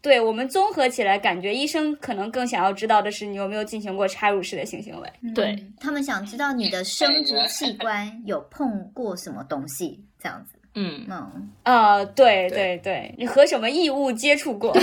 [0.00, 5.12] 对我们综合起来，感觉医生可能更想要知道的是你有没有进行过插入式的性行为。
[5.32, 10.58] 对嗯他们想知道你的生殖器官有碰过什么东西，这样子。
[10.74, 14.72] 嗯，嗯，啊、对对对，你和什么异物接触过？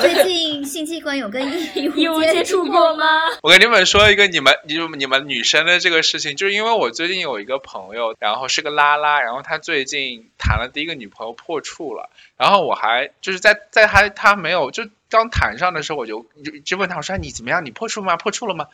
[0.00, 1.42] 最近性器官有跟
[1.74, 3.04] 异物 接触过吗？
[3.42, 17.64] 我跟你们说一个你们你你们女生的这个事情，就是因为我最近有一个朋友，然后是个拉拉，然后他最近谈了第一个女朋友破处了，然后我还就是在在他他没有就刚谈上的时候，我就就就问他我说哎你怎么样？
[17.64, 18.16] 你破处吗？
[18.16, 18.66] 破处了吗？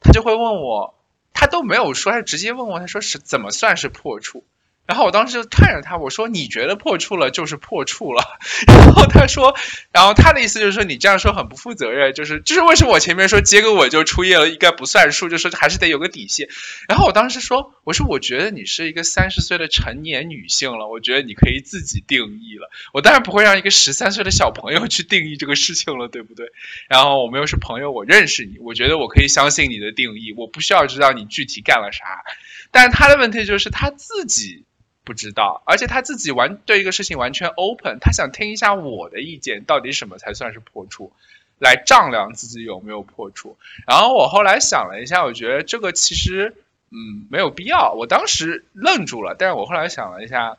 [0.00, 0.94] 他就会问我，
[1.32, 4.44] 他都没有说，他直接问我，他说是怎么算是破处？
[4.84, 8.22] 然后我当时就看着他，我说：“你觉得破处了就是破处了。
[8.66, 9.56] ”然后他说
[9.92, 16.48] ：“然后他的意思就是说你这样说很不负责任，就是就是为什么我前面说接个吻就出夜了应该不算数，就是还是得有个底线。”
[16.88, 22.68] 然后我当时说：“我说我觉得你是一个三十岁的成年女性了，我觉得你可以自己定义了。
[22.92, 26.48] 我当然不会让一个十三岁的小朋友去定义这个事情了，对不对？
[26.88, 32.04] 然后我们又是朋友，我认识你，我觉得我可以相信你的定义，我不需要知道你具体干了啥。
[32.72, 34.64] 但是他的问题就是他自己。
[35.04, 41.12] 不知道，而且他自己完对一个事情完全 open，他想听一下我的意见，到底什么才算是破处，
[41.58, 43.56] 来丈量自己有没有破处。
[43.86, 46.54] 然后我后来想了一下，我觉得这个其实
[46.90, 47.92] 嗯没有必要。
[47.92, 50.56] 我当时愣住了，但是我后来想了一下，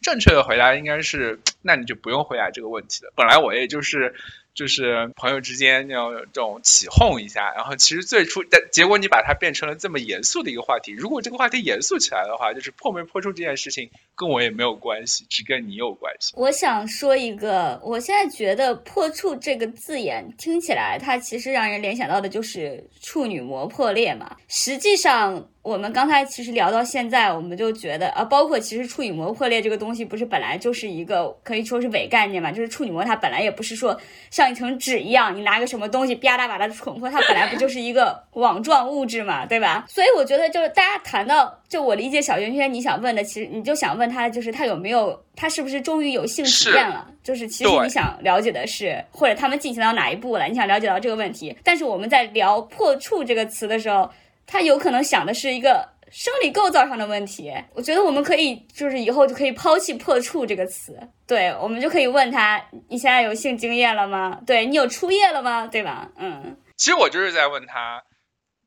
[0.00, 3.12] 正确的回答应该是，那你就不用回答这个问题了。
[3.16, 4.14] 本来我也就是。
[4.58, 10.90] 就是朋友之间那种这种起哄一下，然后其实最初，但结果你把它变成了这么严肃的一个话题。
[10.90, 16.32] 如果这个话题严肃起来的话，就是破没破处这件事情跟我也没有关系，只跟你有关系。
[16.36, 24.36] 我想说一个，我现在觉得“破处”这个字眼听起来，它其实让人联想到的就是处女膜破裂嘛。
[24.48, 32.50] 实际上，我们刚才其实聊到现在，我们就觉得啊，包括其实处女膜破裂这个东西，不是本来就是一个可以说是伪概念嘛？
[32.50, 33.94] 就是处女膜它本来也不是说
[34.30, 39.84] 像一层纸一样，你拿个什么东西吧嗒把它捅破，它本来不就是一个 网状物质嘛，对吧？
[39.86, 47.06] 所以我觉得就是大家谈到，就我理解小圆圈你想问的，其实你就想问他，就是他有没有，他是不是终于有性体验了？
[47.22, 50.46] 就是其实你想了解的是，或者他们进行到哪一步了？
[50.46, 54.10] 你想了解到这个问题，但是我们在聊破处这个词的时候。
[54.48, 57.52] 他有可能想的是一个生理构造上的问题。
[57.74, 64.40] 我觉得我们可以就是以后就可以抛弃“破处”这个词，对我们就可以问他：你现在有性经验了吗？
[64.46, 65.66] 对你有初夜了吗？
[65.66, 66.08] 对吧？
[66.16, 68.02] 嗯，其实我就是在问他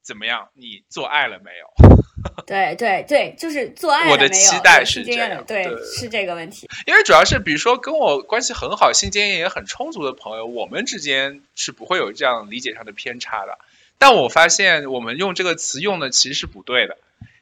[0.04, 1.98] 怎么样，你做爱了没有？
[2.46, 6.68] 对对对，就是做爱了我的期待是这样对，对是这个问题。
[6.86, 13.58] 因为主要是比如说跟我关系很好、性经验也很充足的朋友，我们之间是不会有这样理解上的偏差的。
[14.02, 16.98] 但我发现我们用这个词用的其实是不对的，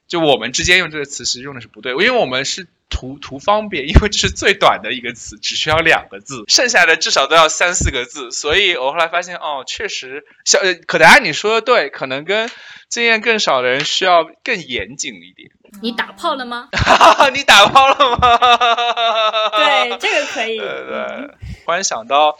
[0.10, 8.32] 就我们之间用这个词其实用的是不对，因为我们是图图方便，因为这是最短的一个词，只需要两个字，剩下的至少都要三四个字。
[8.32, 12.52] 所以我后来发现，哦，确实，小呃可达你说的对，可能跟
[12.90, 15.52] 经验更少的人需要更严谨一点。
[15.82, 16.68] 你打炮了吗？
[17.34, 18.38] 你打炮了吗？
[19.56, 20.58] 对，这个可以。
[20.58, 21.30] 对对，
[21.64, 22.38] 忽然想到，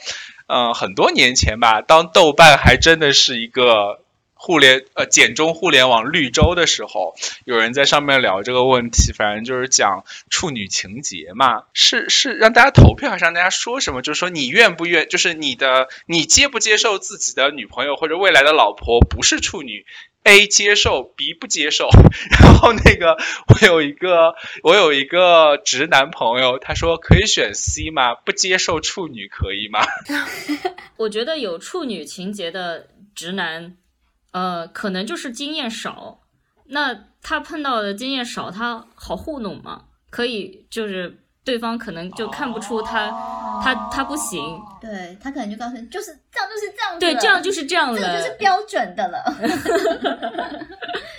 [0.48, 4.02] 嗯、很多年前吧，当豆瓣还真的是一个
[4.42, 14.02] 互联呃简中互联网绿洲的时候，有人在上面聊这个问题，反正就是讲处女情节嘛，是是让大家投票，还是让大家说什么？
[14.02, 19.86] 就是说你愿不愿，就是你的你接不接受自己的女朋友或者未来的老婆不是处女。
[20.24, 21.88] A 接受，B 不接受，
[22.42, 28.16] 然后那个我有一个我有一个直男朋友，他说可以选 C 吗？
[28.16, 29.80] 不接受处女可以吗？
[30.98, 33.78] 我觉得有处女情节的直男，
[34.32, 36.20] 呃，可能就是经验少。
[36.72, 39.84] 那他碰到的经验少，他好糊弄吗？
[40.10, 43.10] 可以，就是对方可能就看不出他、
[43.64, 44.40] 他他不行。
[44.80, 48.14] 对他可能就告诉你，就是这样，就是这样对，这样就是这样 这了。
[48.14, 49.24] 个就是标准的了，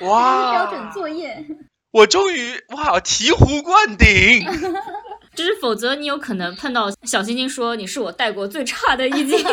[0.02, 1.44] 哇，标准作业。
[1.92, 4.46] 我终于哇醍醐灌顶！
[5.34, 9.44] 就是否则你有可能碰到小星星说你是我带过最差的一季。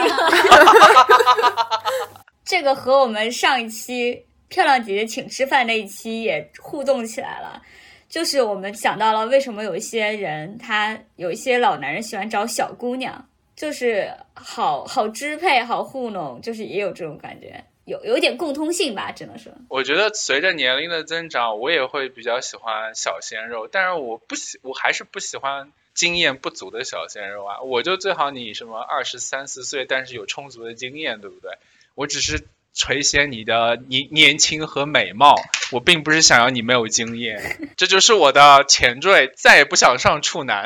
[2.47, 7.61] 这个和我们上一期漂亮姐姐请吃饭那一期也互动起来了，
[8.07, 19.51] 就是我们想到了为什么有一些人他有一些老男人喜欢找小姑娘，就是好好支配、好糊弄，就是也有这种感觉，有有点共通性吧，只能说。
[19.67, 27.59] 我觉得随着年龄的增长，我也会比较喜欢小鲜肉，但是我不喜，我还是不喜欢经验不足的小鲜肉啊。
[27.59, 31.51] 我就最好你什么二十三四岁，但是有充足的经验，对不对？
[31.97, 35.33] 我只是垂涎你的年年轻和美貌，
[35.71, 40.63] 我并不是想要你没有经验， 这就是我的前缀，再也不想上处男。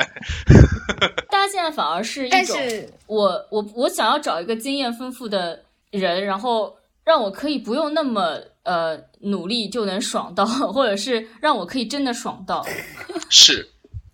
[1.30, 12.62] 大家现在反而是一种，但是我我我想要找一个经验丰富的人，然后让我可以不用那么呃努力就能爽到， 或者是让我可以真的爽到。
[13.30, 13.66] 是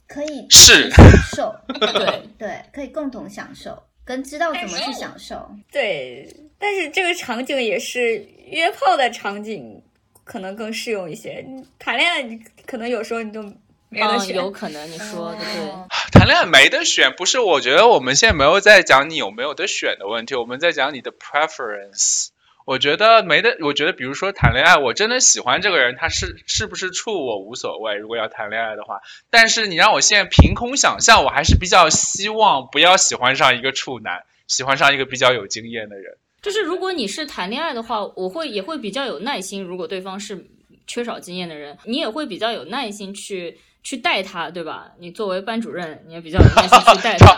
[0.06, 1.04] 可以是，享
[1.34, 5.50] 受，对，对，可以共同享受，跟知道怎么去享受。
[5.72, 9.82] 对，但是这个场景也是约炮的场景，
[10.24, 11.44] 可能更适用一些。
[11.46, 13.42] 你谈恋爱，你可能有时候你就
[13.88, 14.36] 没得嗯，选。
[14.36, 15.70] 有可能你说的对。
[15.70, 17.38] 哦 谈恋爱没得选，不是？
[17.38, 22.28] 我觉得我们现在没有在讲你有没有得选的问题，我们在讲你的 preference。
[22.64, 27.94] 我觉得没得，我觉得比如说谈恋爱，我真的喜欢这个人，他是是不是处我无所谓。
[27.94, 36.18] 如果要谈恋爱的话，但是你让我现在凭空想象，我还是比较希望不要喜欢上一个处男，喜欢上一个比较有经验的人。
[36.40, 39.62] 就是如果你是谈恋爱的话，我会也会比较有耐心。
[39.62, 40.46] 如果对方是
[40.86, 44.86] 缺少经验的人，你也会比较有耐心去去带他，对吧？
[44.98, 47.36] 你作为班主任，你也比较有耐心去带他。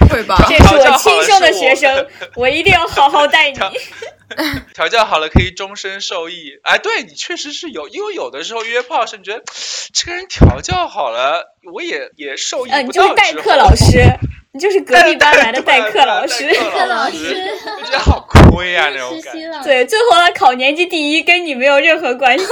[0.08, 0.36] 会吧？
[0.48, 2.06] 这是我亲生的学生，
[2.36, 3.58] 我一定要好好带你。
[4.74, 6.52] 调教好了可以终身受益。
[6.62, 9.42] 哎，对你确实是有，因为有的时候约炮是你觉得
[9.92, 14.04] 这个人调教好了，我也也受益呃，你就是代课老师，
[14.52, 16.46] 你就是隔壁班来的 代课老师。
[16.46, 19.62] 代课老师，我觉得好亏啊 那种感觉。
[19.64, 22.44] 对，最后他考年级第一，跟你没有任何关系。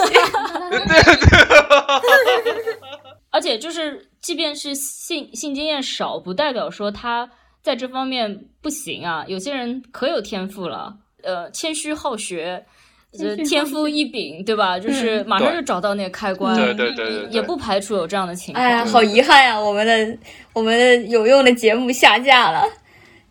[3.30, 7.30] 而且就是，即便是性性经验少，不代表说他
[7.62, 9.24] 在这方面不行啊。
[9.28, 10.94] 有些人可有天赋了，
[11.26, 12.64] 呃，谦虚好学，
[13.18, 14.78] 呃，天赋异禀，对吧？
[14.78, 18.64] 就是马上就找到那个开关，对对对对对也不排除有这样的情况。
[18.64, 20.18] 哎呀，好遗憾呀、我们的
[20.52, 22.62] 我们的有用的节目下架了。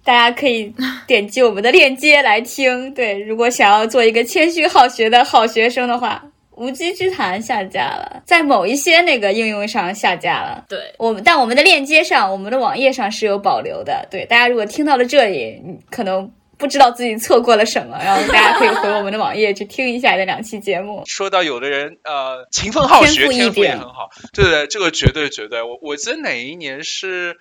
[0.04, 0.72] 大家可以
[1.08, 2.94] 点击我们的链接来听。
[2.94, 10.64] 对，如果想要做一个谦虚好学的好学生的话，无稽之谈下架了，在某一些那个应用上下架了。
[10.70, 14.08] 对，我们但我们的链接上，我们的网页上是有保留的。
[14.12, 21.04] 对，大家如果听到了这里，你可能不知道自己错过了什么，然后大家可以回我们的网页去听一下这两期节目。
[21.06, 25.62] 说到有的人呃勤奋好学，天赋也很好，对对，这个绝对绝对。
[25.62, 27.38] 我我记得哪一年是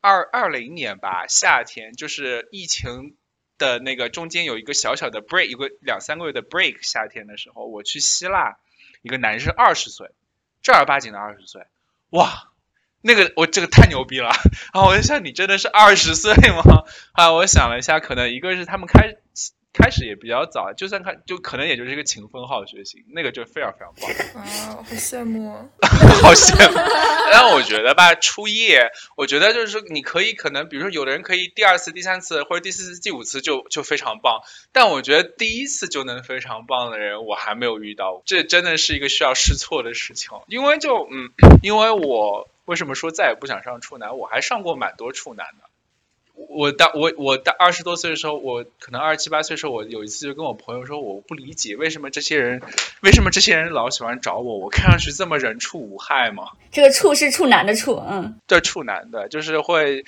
[0.00, 3.16] 二二零年吧，夏天就是疫情
[3.58, 8.56] 的那个中间有一个小小的 break，有个两三个月的 break，夏天的时候我去希腊，
[9.02, 10.10] 一个男生二十岁，
[10.62, 11.62] 正儿八经的二十岁，
[12.10, 12.50] 哇。
[13.06, 14.30] 那个我这个太牛逼了，
[14.72, 16.84] 然后我就想你真的是二十岁吗？
[17.12, 19.14] 啊，我想了一下，可能一个是他们开
[19.74, 25.68] 开始也比较早，就算看就可能也就是一个勤奋好学型，那个就非常非常棒，啊，好羡慕哦。
[26.22, 26.78] 好羡慕。
[27.30, 34.40] 但我觉得吧，初夜，我觉得就是说你可以可能，比如说有的人可以第二次、第三次或者第四次、第五次就就非常棒，
[34.72, 40.30] 但我觉得第一次就能非常棒的人，我还没有遇到，这真的是一个需要试错的事情。
[40.46, 41.30] 因为就嗯，
[41.62, 45.64] 因为我为什么说再也不想上处男，我还上过蛮多处男的。
[46.36, 52.60] 我大我我大二十多岁的时候，我可能二十七八岁的时候，我有一次就跟我朋友说，我不理解为什么这些人，
[53.02, 54.58] 为什么这些人老喜欢找我？
[54.58, 56.48] 我看上去这么人畜无害吗？
[56.72, 60.04] 这个处是处男的处，嗯，对处男的，就是会，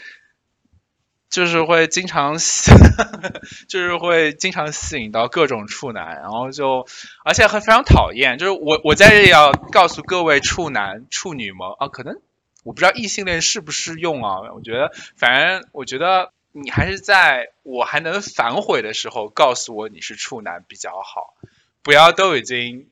[1.31, 2.73] 就是会经常吸，
[3.69, 6.89] 就是会经常吸引到各种处男，然后就
[7.25, 8.37] 而且还非常讨厌。
[8.39, 12.21] 就是我我在这里要告诉各位处男处女们啊，可能
[12.67, 21.35] 我不知道异性恋适不适用啊，我觉得反正我觉得你还是在我还能反悔的时候告诉我你是处男比较好，
[21.83, 22.89] 不要都已经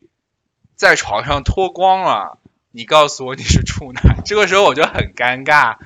[0.77, 2.39] 在床上脱光了。
[2.70, 5.77] 你告诉我你是处男，这个时候我就很尴尬，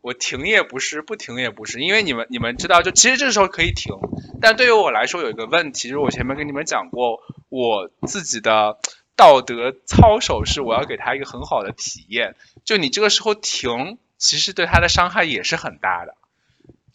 [0.00, 3.94] 我停也不是，不停也不是，因为你们你们知道，就其实这时候可以停，
[4.40, 8.78] 但对于我来说有一个问题，就是我前面跟你们讲过，我自己的
[9.16, 16.14] 道德操守是我要给他一个很好的体验，就你这个时候停，其实对他的伤害也是很大的。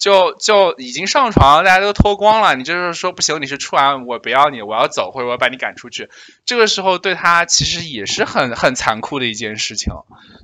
[0.02, 6.10] 就就已经上床，大家都脱光了，你就是说不行，你是处男，我不要你，我要走，或者我要把你赶出去。
[6.44, 9.94] 这个时候对他其实也是很很残酷的一件事情，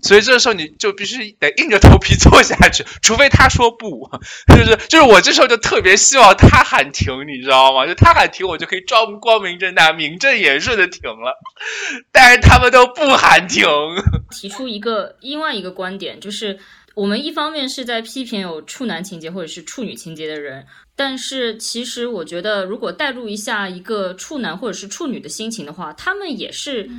[0.03, 4.12] 所以这个时候你就必须得硬着头皮做下去，除非他说不，
[4.55, 7.88] 就是就是我这时候就特别希望他喊停，你知道吗？
[7.88, 11.34] 就他喊停，我就可以光光明正大、名正言顺的停了，
[12.12, 13.66] 但是他们都不喊停。
[14.30, 16.60] 提出一个另外一个观点，就是
[16.98, 26.89] 我们一方面是在批评有处男情节或者是处女情节的人，但是其实我觉得，如果带入一下一个处男或者是处女的心情的话，他们也是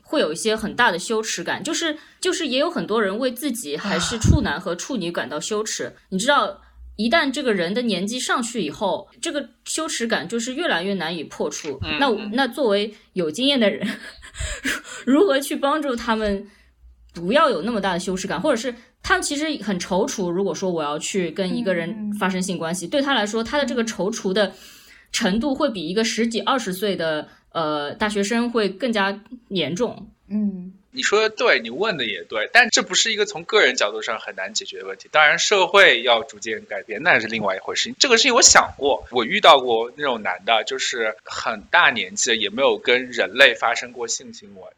[0.00, 6.62] 会有一些很大的羞耻感，就是就是也有很多人为自己还是处男和处女感到羞耻，你知道。
[7.00, 11.78] 一旦这个人的年纪上去以后，这个羞耻感就是越来越难以破除。
[12.00, 13.86] 那那作为有经验的人，
[15.06, 16.48] 如何去帮助他们
[17.14, 20.30] 不要有那么大的羞耻感，或者是他们其实很踌躇。
[20.30, 24.52] 如果说我要去跟一个人发生性关系，对他来说，他的这个踌躇的
[25.12, 29.18] 程度会比一个十几二十岁的呃大学生会更加
[29.48, 30.10] 严重。
[30.30, 35.08] 嗯，你说的对，你问的也对，但这不是一个从个人角度上很难解决的问题。
[35.10, 37.94] 当然，社会要逐渐改变，那是另外一回事。
[37.98, 44.68] 这个事情我想过，我遇到过那种男的，就是很大年纪了，也没有跟人类发生过性行为，呃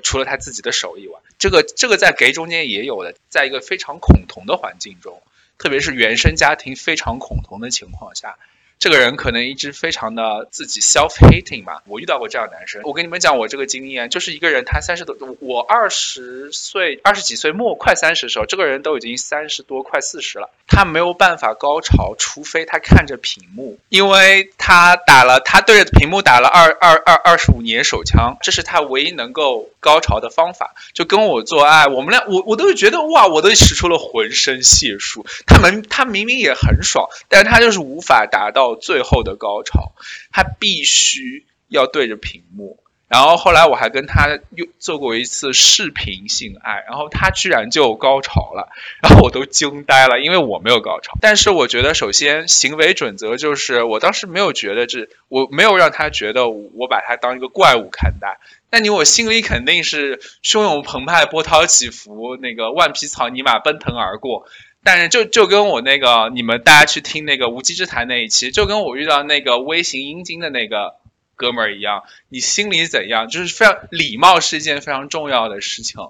[0.00, 5.22] 除了他自己的手以外，这个这个在 gay 中间也有的，在一个非常恐同的环境中，
[5.58, 8.38] 特别是原生家庭非常恐同的情况下。
[8.82, 12.82] 这个人可能一直非常的自己 self hating 吧，我遇到过这样的男生。
[12.82, 30.74] 我跟你们讲我这个经验，就是一个人他三十多，我二十岁二十几岁末快三十的时候，这个人都已经三十多快四十了，他没有办法高潮，除非他看着屏幕，因为他打了他对着屏幕打了二二二二十五年手枪，这是他唯一能够高潮的方法。
[30.92, 35.24] 就跟我做爱，我们俩我我都觉得哇，我都使出了浑身解数。
[35.46, 39.92] 他们他明明也很爽，但是他就是无法达到最后的高潮，
[40.30, 42.78] 他必须要对着屏幕。
[43.08, 48.70] 然后后来我还跟他又做过一次视频性爱，然后他居然就高潮了，
[49.02, 51.12] 然后我都惊呆了，因为我没有高潮。
[51.20, 58.40] 但是我觉得，首先行为准则就是，我当时没有觉得这，我没有让他觉得我把他当一个怪物看待。
[58.70, 64.46] 那你我心里肯定是汹涌澎湃、波涛起伏，那个万匹草泥马奔腾而过。
[64.84, 70.96] 但是就就跟我那个你们大家去听那个无稽之谈那一期，就跟我遇到那个微型阴茎的那个
[71.36, 76.00] 哥们儿一样，你心里怎样，就是非常礼貌是一件非常重要的事情。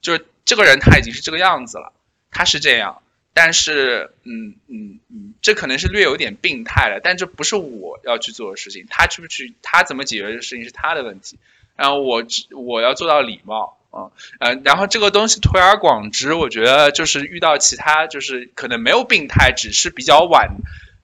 [0.00, 1.92] 就是这个人他已经是这个样子了，
[2.30, 3.02] 他是这样，
[3.34, 11.38] 但是嗯嗯嗯，这可能是略有点病态了，但这不是我要去做的事情，他去不去，他怎么解决这事情是他的问题。
[11.76, 20.56] 然后我我要做到礼貌啊，呃，然后这个东西推而广之，我觉得就是遇到其他就是可能没有病态，只是比较晚，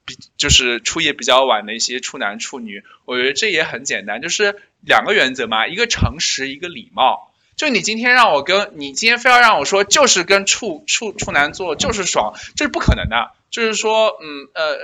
[0.05, 7.30] 比就是出业比较晚的一些处男处女，我觉得这也很简单，就是两个原则嘛，一个诚实，一个礼貌。
[7.57, 13.32] 就你今天让我跟你今天非要让我说，就是跟处处处男做就是爽，这是不可能的。
[13.51, 14.78] 就是说，嗯呃呃，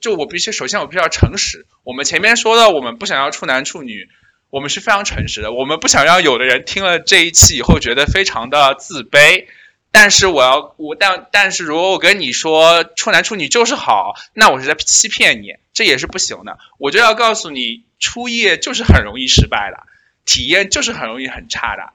[0.00, 1.66] 就我必须首先我必须要诚实。
[1.82, 4.08] 我们前面说的，我们不想要处男处女，
[4.50, 5.52] 我们是非常诚实的。
[5.52, 9.46] 我们不想让有的人听了这一期以后觉得非常的自卑。
[9.90, 16.58] 但是我要我但但是如果我跟你说处男处女就是好，那我是在欺骗你，这也是不行的。
[16.76, 19.86] 我就要告诉你，初夜就是很容易失败的，
[20.26, 21.94] 体验就是很容易很差的。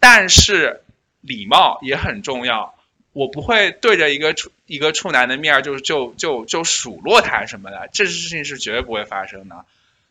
[0.00, 0.82] 但是
[1.20, 2.74] 礼貌也很重要，
[3.12, 9.66] 我不会对着一个处一个处男的面儿就就就就数落他什么的，这事情是绝对不会发生的。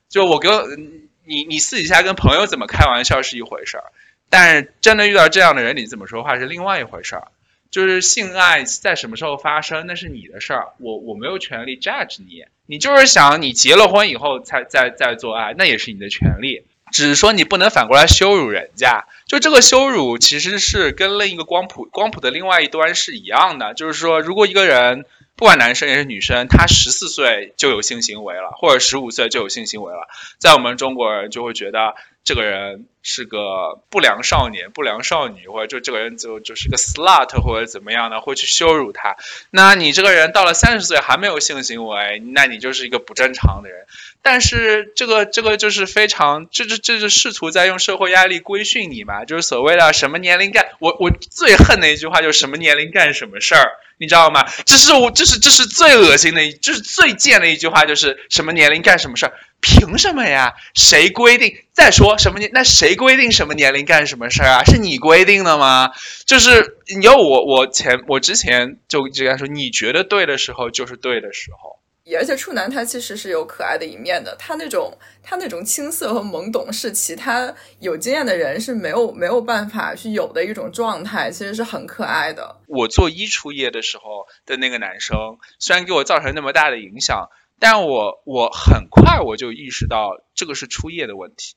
[0.07, 3.83] 就我跟你你私底下跟朋友怎么开玩笑是一回事儿，
[4.29, 7.27] 但是真的遇到这样的人，你怎么说话是另外一回事儿。
[7.71, 12.45] 就是性爱在什么时候发生，那是你的事儿，我我没有权利 judge 你。
[12.67, 16.65] 你就是想你结了婚以后才再再做爱，那也是你的权利。
[16.91, 23.73] 只是说你不能反过来羞辱人家，就这个羞辱其实是跟另一个光谱光谱的另外一端是一样的。
[23.73, 25.05] 就是说，如果一个人
[25.35, 30.07] 不管男生也是女生，他十四岁就有性行为了，或者十五岁就有性行为了，
[30.37, 39.17] 在我们中国人就会觉得这个人是个不良少年、不良少女，或者就这个人就就是个 slut 或者怎么样的，会去羞辱他。
[39.49, 43.85] 那你这个人到了三十岁还没有性行为，那你就是一个不正常的人。
[44.21, 54.45] 但是这个这个就是非常，这这这是试图在用社会压力规训你嘛，就是所谓的什么年龄干，我我最恨的一句话就是什么年龄干什么事儿，你知道吗？
[54.65, 59.33] 这是我这是这是最恶心的一，这是最贱的一句话，就是什么年龄干什么事儿，
[59.63, 60.53] 凭什么呀？
[60.75, 61.55] 谁规定？
[61.71, 62.51] 再说什么年？
[62.53, 64.63] 那谁规定什么年龄干什么事儿啊？
[64.65, 65.91] 是你规定的吗？
[66.25, 71.79] 就是你要我我前我之前就之前说，你觉得对的时候就是对的时候。
[72.17, 82.57] 而且处男他其实是有可爱的一面的，他那种他那种青涩和懵懂是其他有经验的人是没有没有办法去有的一种状态，其实是很可爱的。
[82.67, 87.29] 我做一初业的时候的那个男生，虽然给我造成那么大的影响，
[87.63, 91.55] 但我我很快我就意识到这个是初夜的问题，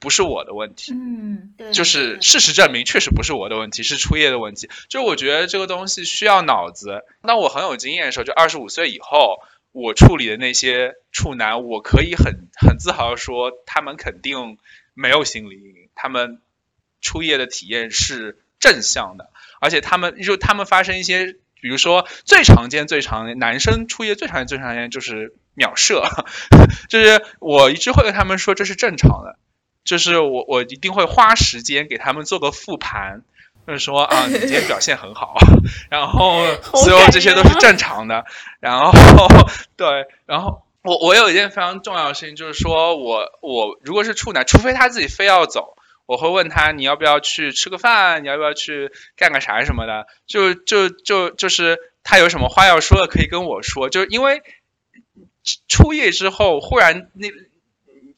[0.00, 0.92] 不是我的问题。
[0.92, 4.68] 嗯，对，就是事实证明，确实不是我的问题，是初夜的问题。
[4.88, 7.04] 就我觉得这个东西需要脑子。
[7.22, 9.38] 当我很有经验的时候，就二十五岁以后，
[9.70, 14.58] 我处理的那些处男，我可以很很自豪的说，他们肯定
[14.94, 16.42] 没有心理阴影，他们
[17.00, 19.30] 初夜的体验是正向的，
[19.60, 26.04] 而且他们就他们发生一些，比如说最常见、最常见男生初夜最常见、最常见就是秒射，
[26.88, 29.36] 就是我一直会跟他们说这是正常的。
[29.84, 33.22] 就是我我一定会花时间给他们做个复盘，
[33.66, 35.38] 就是说啊，你今天表现很好，
[35.88, 36.44] 然后
[36.74, 38.26] 所有这些都是正常的，
[38.60, 38.92] 然后
[39.78, 45.77] 对，然后我我有一件非常重要的事情，就是说我我如果是处男，除非他自己非要走，
[46.08, 54.42] 我会问他你要不要去吃个饭，你要不要去干个啥什么的，就就就就是他有什么话要说的可以跟我说，就因为
[55.68, 57.28] 初夜之后忽然那。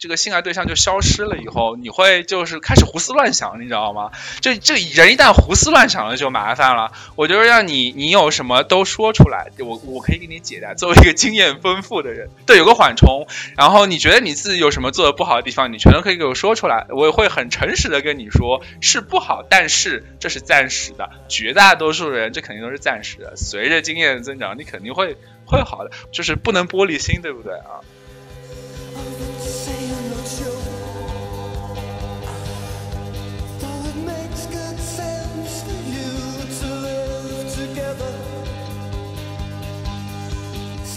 [0.00, 4.12] 这个性爱对象就消失了以后，你会就是开始胡思乱想，你知道吗？
[4.40, 6.90] 这这人一旦胡思乱想了就麻烦了。
[7.16, 10.72] 我就是让你你有什么都说出来，我我可以给你解答。
[10.72, 13.26] 作为一个经验丰富的人，对，有个缓冲。
[13.58, 21.10] 然后你觉得你自己有什么做的不好的地方，你全都可以给我说出来，我也会很诚实的跟你说是不好，但是这是暂时的。
[21.28, 27.84] 绝大多数人这肯定都是暂时的，随着经验的增长，你肯定会会好的，就是不能玻璃心，对不对啊？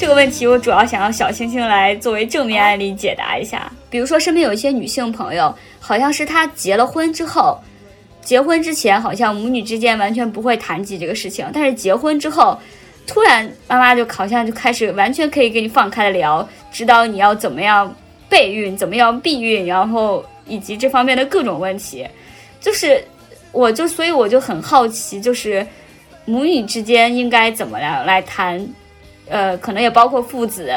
[0.03, 3.71] 这个问题我主要想要小星星来作为正面案例解答一下。
[3.89, 7.57] 比如说，身边有一些女性朋友，好像是她结了婚之后，
[8.19, 12.59] 结婚之前好像母女之间完全不会谈及这个事情，但是结婚之后，
[13.07, 17.95] 突然妈妈就好像就开始完全可以跟你放开的聊，指导你要怎么样
[18.27, 22.05] 备孕，怎么样避孕，然后以及这方面的各种问题。
[22.59, 23.01] 就是，
[23.53, 25.65] 我就所以我就很好奇，就是
[26.25, 28.67] 母女之间应该怎么样来谈，
[29.27, 30.69] 呃，可能也包括父子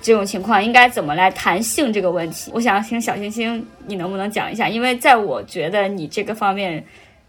[0.00, 2.50] 这种情况，应该怎么来谈性这个问题？
[2.54, 4.68] 我想听小星星，你能不能讲一下？
[4.68, 6.84] 因为在我觉得你这个方面，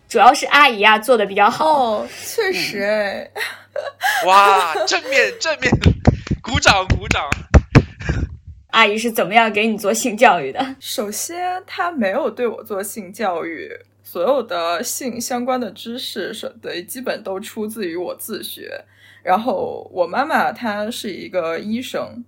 [0.07, 1.65] 主要是阿姨啊做的比较好。
[1.65, 3.31] 哦，确实哎，
[4.27, 5.71] 哇，正面 正面，
[6.41, 7.23] 鼓掌鼓掌。
[8.71, 10.75] 阿姨是怎么样给你做性教育的？
[10.79, 13.71] 首先她没有对我做性教育，
[14.03, 18.85] 所有的性相关的知识是对，基本都出自于我自学。
[19.23, 22.23] 然后我妈妈她是一个医生，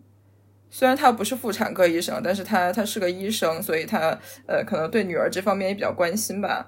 [0.69, 4.17] 虽然她不是妇产科医生，但是她她是个医生，所以她
[4.47, 6.67] 呃可能对女儿这方面也比较关心吧。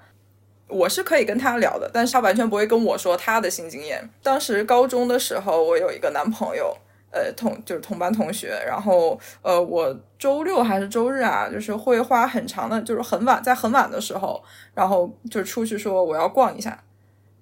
[0.68, 4.10] 我是可以跟她聊的，但是她完全不会跟我说她的性经验。
[4.24, 6.76] 当时高中的时候，我有一个男朋友，
[7.12, 14.44] 呃，同就是同班同学，然后呃，我周六还是周日啊，就是会花很长的，就是很晚，在很晚的时候，
[14.74, 16.84] 然后就出去说我要逛一下。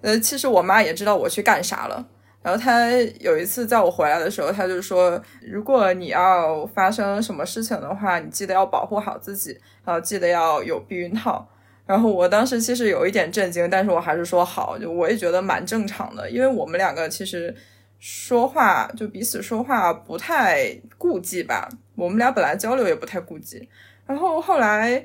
[0.02, 2.06] 呃，其实我妈也知道我去干啥了。
[2.42, 2.90] 然后他
[3.20, 11.48] 有一次在我回来的时候，他就说，如果你要发生什么事情的话，你记得要保护好自己，然后记得要有避孕套。
[11.84, 17.54] 然后我当时其实有一点震惊，但是我还是说好，就我也觉得蛮正常的，因为我们两个其实
[17.98, 23.68] 说话就彼此说话不太顾忌吧，我们俩本来交流也不太顾忌。
[24.04, 25.02] 然后后来，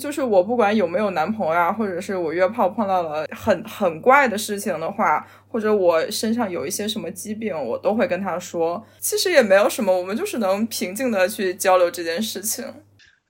[0.00, 8.84] 就是我不管有没有男朋友啊，或者是我约炮碰到了很很怪的事情的话，或者我身上有一些什么疾病，我都会跟他说。
[8.98, 12.64] 其实也没有什么，我们就是能平静的去交流这件事情。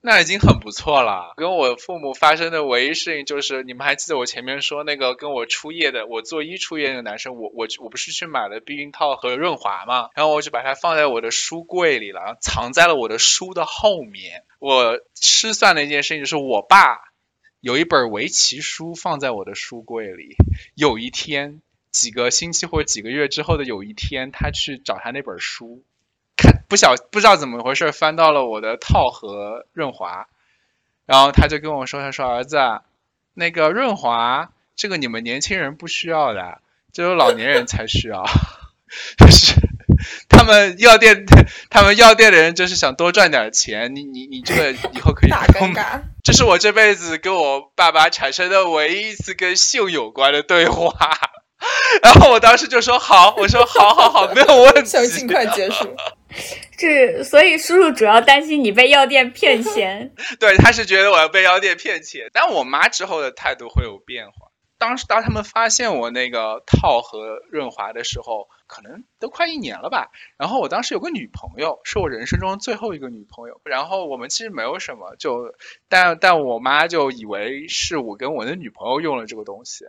[0.05, 1.33] 那已经很不错了。
[1.37, 14.43] 跟我父母发生的唯一事情就是，你们还记得我前面说那个跟我初夜的，我做一初夜那个男生，我我我不是去买了避孕套和润滑嘛，然后我就把它放在我的书柜里了，藏在了我的书的后面。
[14.59, 16.97] 我失算的一件事情就是，我爸
[17.61, 20.35] 有一本围棋书放在我的书柜里，
[20.75, 21.61] 有一天
[21.93, 25.81] 几个星期或者几个月之后的有一天，他去找他那本书。
[26.35, 30.27] 看不晓不知道怎么回事，翻到了我的套盒润滑，
[31.05, 32.81] 然后他就跟我说：“他说儿子啊，
[33.35, 36.59] 那个润滑这个你们年轻人不需要的，
[36.91, 38.25] 只有老年人才需要。
[39.17, 39.53] 就是
[40.27, 41.25] 他们药店，
[41.69, 43.95] 他们药店的人就是想多赚点钱。
[43.95, 45.73] 你你你这个以后可以 大不用。
[46.23, 50.97] 这是我这辈子跟我爸爸产生的唯一一次跟性有关的对话。
[52.03, 54.85] 然后我当时就说好，我说好好好，没有问题。
[54.85, 55.95] 想尽快结束。
[56.77, 60.13] 这，所以叔叔主要担心你被药店骗钱。
[60.39, 64.49] 对，他是觉得我要被药店骗钱，但我妈之后的态度会有变化。
[64.79, 70.09] 当时当他们发现我那个套和润滑的时候，可能都快一年了吧。
[70.37, 73.61] 然后我当时有个女朋友，是我人生中最后一个女朋友。
[73.63, 75.53] 然后我们其实没有什么，就
[75.87, 79.85] 但但我妈就以为是我跟我的女朋友用了这个东西，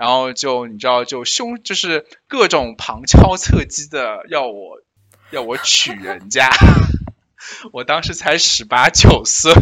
[0.00, 4.80] 然后就你知道就凶就是各种旁敲侧击的要我
[5.30, 6.48] 要我娶人家。
[7.72, 9.52] 我当时才十八九岁，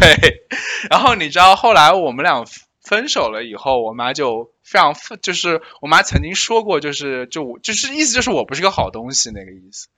[0.89, 2.45] 然后你知道后来我们俩
[2.81, 9.89] 分手了以后，我妈就非常，就是我妈曾经说过，就是就我就是意思就是我不是个好东西那个意思，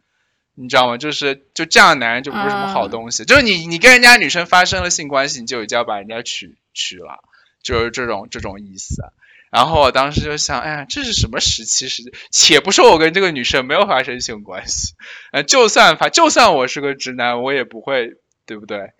[0.55, 0.97] 你知道吗？
[0.97, 7.23] 就是就这样的男人就不是什么好东西，就是你你跟人家女生发生了性关系，你就已经要把人家娶娶了，
[7.61, 9.03] 就是这种这种意思。
[9.51, 12.03] 然后我当时就想，哎呀，这是什么时期时？
[12.31, 14.93] 且不说我跟这个女生没有发生性关系，
[15.33, 18.11] 呃，就算发，就算我是个直男，我也不会，
[18.45, 18.93] 对不对？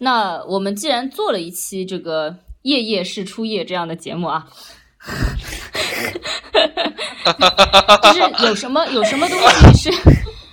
[0.00, 4.48] 那我们既然做了一期这个夜夜是初夜这样的节目啊，
[8.02, 9.38] 就是有什么有什么东
[9.74, 9.98] 西是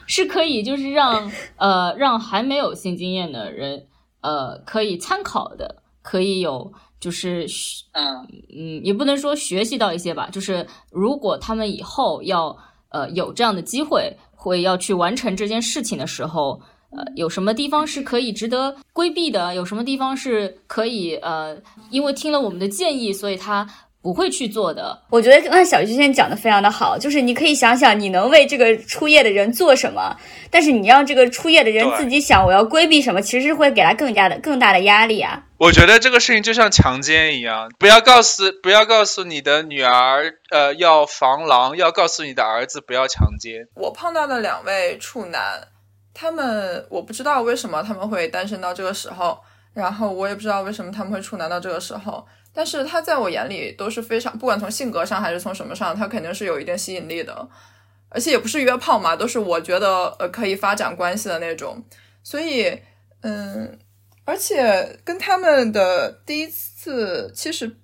[0.08, 3.88] 是可以就是让呃让还没有性经验的人
[4.22, 7.46] 呃可以参考的，可以有就是
[7.92, 12.56] 嗯嗯，也不能说学习到一些吧，就是如果他们以后要
[12.90, 16.60] 呃有这样的机会，会要去完成这件事情的时候，
[16.92, 19.54] 呃，有什么地方是可以值得规避的？
[19.56, 21.56] 有什么地方是可以呃，
[21.90, 23.68] 因为听了我们的建议，所以他
[24.06, 25.02] 不会去做的。
[25.10, 30.16] 我觉得刚才小徐先讲的非常的好，就是你可以想想你能为这个初夜的人做什么，
[30.52, 35.46] 但是你让这个初夜的人自己想我要规避什么，其实会给他更加的更大的压力啊。
[35.58, 43.68] 我觉得这个事情就像强奸一样，不要告诉不要告诉你的女儿，呃，要防狼，要告诉你的儿子不要强奸。
[43.74, 45.68] 我碰到的两位处男，
[46.14, 49.40] 他们我不知道为什么他们会单身到这个时候，
[49.74, 52.24] 然后我也不知道为什么他们会处男到这个时候，
[52.56, 57.46] 但是他在我眼里都是非常，不管从性格上还是从什么上，他肯定是有一定吸引力的，
[58.08, 61.84] 而且也不是约炮嘛，都是我觉得呃可以发展关系的那种，
[62.24, 62.80] 所以
[63.22, 63.78] 嗯，
[64.24, 67.76] 而且跟他们的第一次其实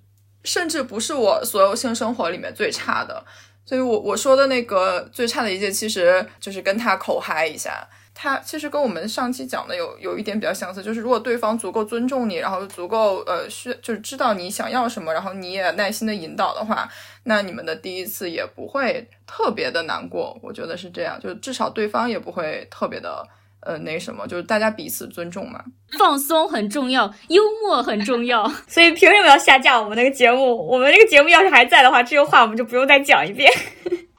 [0.42, 3.22] 甚至不是我所有性生活里面最差的。
[3.64, 7.86] 所以我我说的那个最差的一届，其实就是跟他口嗨一下。
[8.14, 16.88] 他其实跟我们上期讲的有有一点比较相似，就是如果对方足够尊重你，然后足够呃需就是知道你想要什么，然后你也耐心的引导的话，
[17.24, 20.38] 那你们的第一次也不会特别的难过。
[20.42, 23.26] 我觉得是这样，就至少对方也不会特别的
[23.60, 25.64] 呃那什么，就是大家彼此尊重嘛。
[25.98, 28.46] 放松很重要，幽默很重要。
[28.68, 30.54] 所以凭什么要下架我们那个节目？
[30.68, 33.50] 我们这个节目要是还在的话，这个话我们就不用再讲一遍。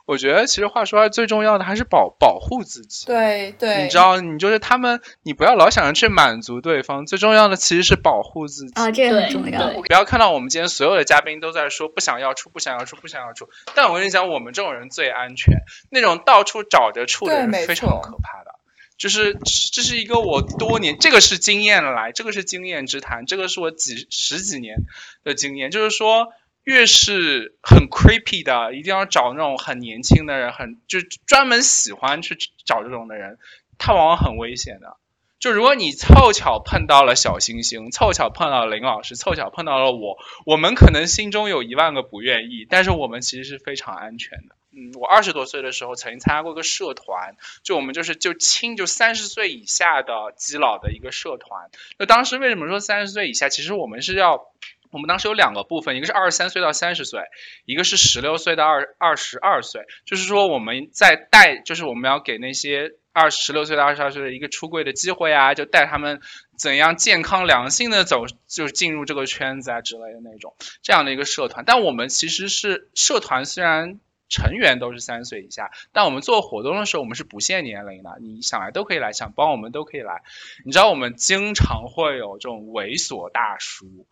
[0.05, 3.05] 我觉得其实话说来，最重要的还是保保护自己。
[3.05, 8.73] 对对，你知道，你就是他们，你不要老想着去满足对方，最重要的其实是保护自己。
[8.75, 9.71] 啊，这个很对重要。
[9.71, 13.47] 对不要看到我们今天所有的嘉宾都在说不想要处，不想要处，不想要处。
[13.75, 18.51] 但我跟你讲，我们这种人最安全，那种到处找着处的人非常可怕的。
[18.95, 24.77] 就是这是一个我多年，这个是经验来，这个是经验之谈，这个是我几十几年
[25.23, 25.71] 的经验。
[25.71, 26.31] 就是说，
[26.63, 33.37] 越是很 creepy 的，一定要找那种很年轻的人，很就专门喜欢去找这种的人，
[33.77, 34.95] 他往往很危险的。
[35.39, 44.55] 就如果你凑巧碰到了小星星，凑巧碰到了林老师，凑巧碰到了我，我们可能心中有一万个不愿意，但是我们其实是非常安全的。
[44.71, 51.69] 嗯，我二十多岁的时候曾经参加过一个社团，就我们就是就亲就三十岁以下的基佬的一个社团。
[51.97, 53.49] 那当时为什么说三十岁以下？
[53.49, 54.47] 其实我们是要。
[54.93, 57.23] 我们当时有两个部分，一个是二十三岁到三十岁，
[57.65, 59.85] 一个是十六岁到二二十二岁。
[60.05, 66.21] 就是说我们在带，就是我们要给那些二十六岁到二十二岁的一个出柜的机会啊，就带他们
[66.57, 71.65] 怎样健康良性的走，就是进入这个圈子啊之类的那种这样的一个社团。
[71.65, 80.21] 但我们其实是社团，虽然成员都是三十岁以下，但我们做活动的时候，我们是不限年龄的，你想来都可以来，想帮我们都可以来。
[80.65, 84.05] 你知道我们经常会有这种猥琐大叔。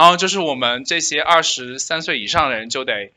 [0.00, 3.12] 然后就是我们这些二十三岁以上的人就得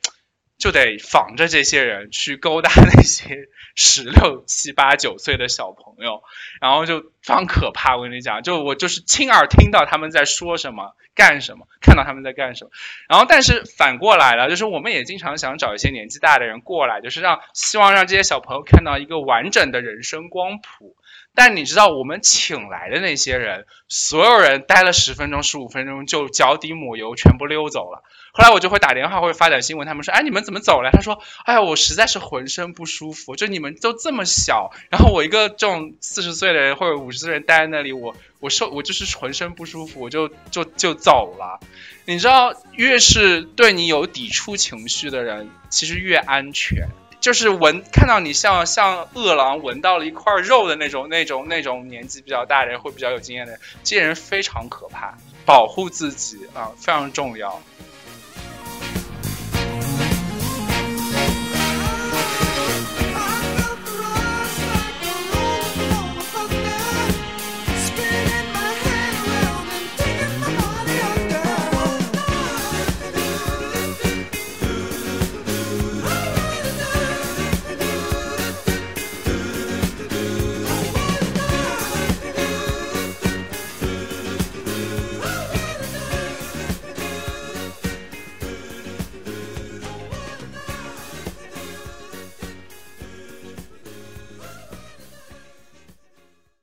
[0.57, 6.23] 就得仿着这些人去勾搭那些十六七八九岁的小朋友，
[6.59, 7.95] 然后就非常可怕。
[7.95, 12.71] 我跟你讲，就我就是亲耳听到他们在说什么、干什么，看到他们在干什么。
[13.07, 20.97] 然后但是反过来了，就是我们也经常想找一些年纪大的人过来，就是让希望让这些小朋友看到一个完整的人生光谱。
[21.35, 28.03] 但你知道，我们请来的那些人，所有人待了十分钟、十五分钟就脚底抹油，全部溜走了。
[28.35, 41.59] 后来我就会打电话或者发短新闻，他们说：“哎，你们怎么走了？”他说：“哎呀，我实在是浑身不舒服，就你们都这么小，然后我一个这种四十岁的人或者五十岁的人待在那里，我我受我就是浑身不舒服，我就就就走了。
[42.05, 46.87] 你知道，越是对你有抵触情绪的人，其实越安全。”
[47.23, 57.61] 就是闻看到你像像饿狼闻到了一块肉的那种那种那种年纪比较大的人，会比较有经验的人，这些人非常可怕，保护自己啊非常重要。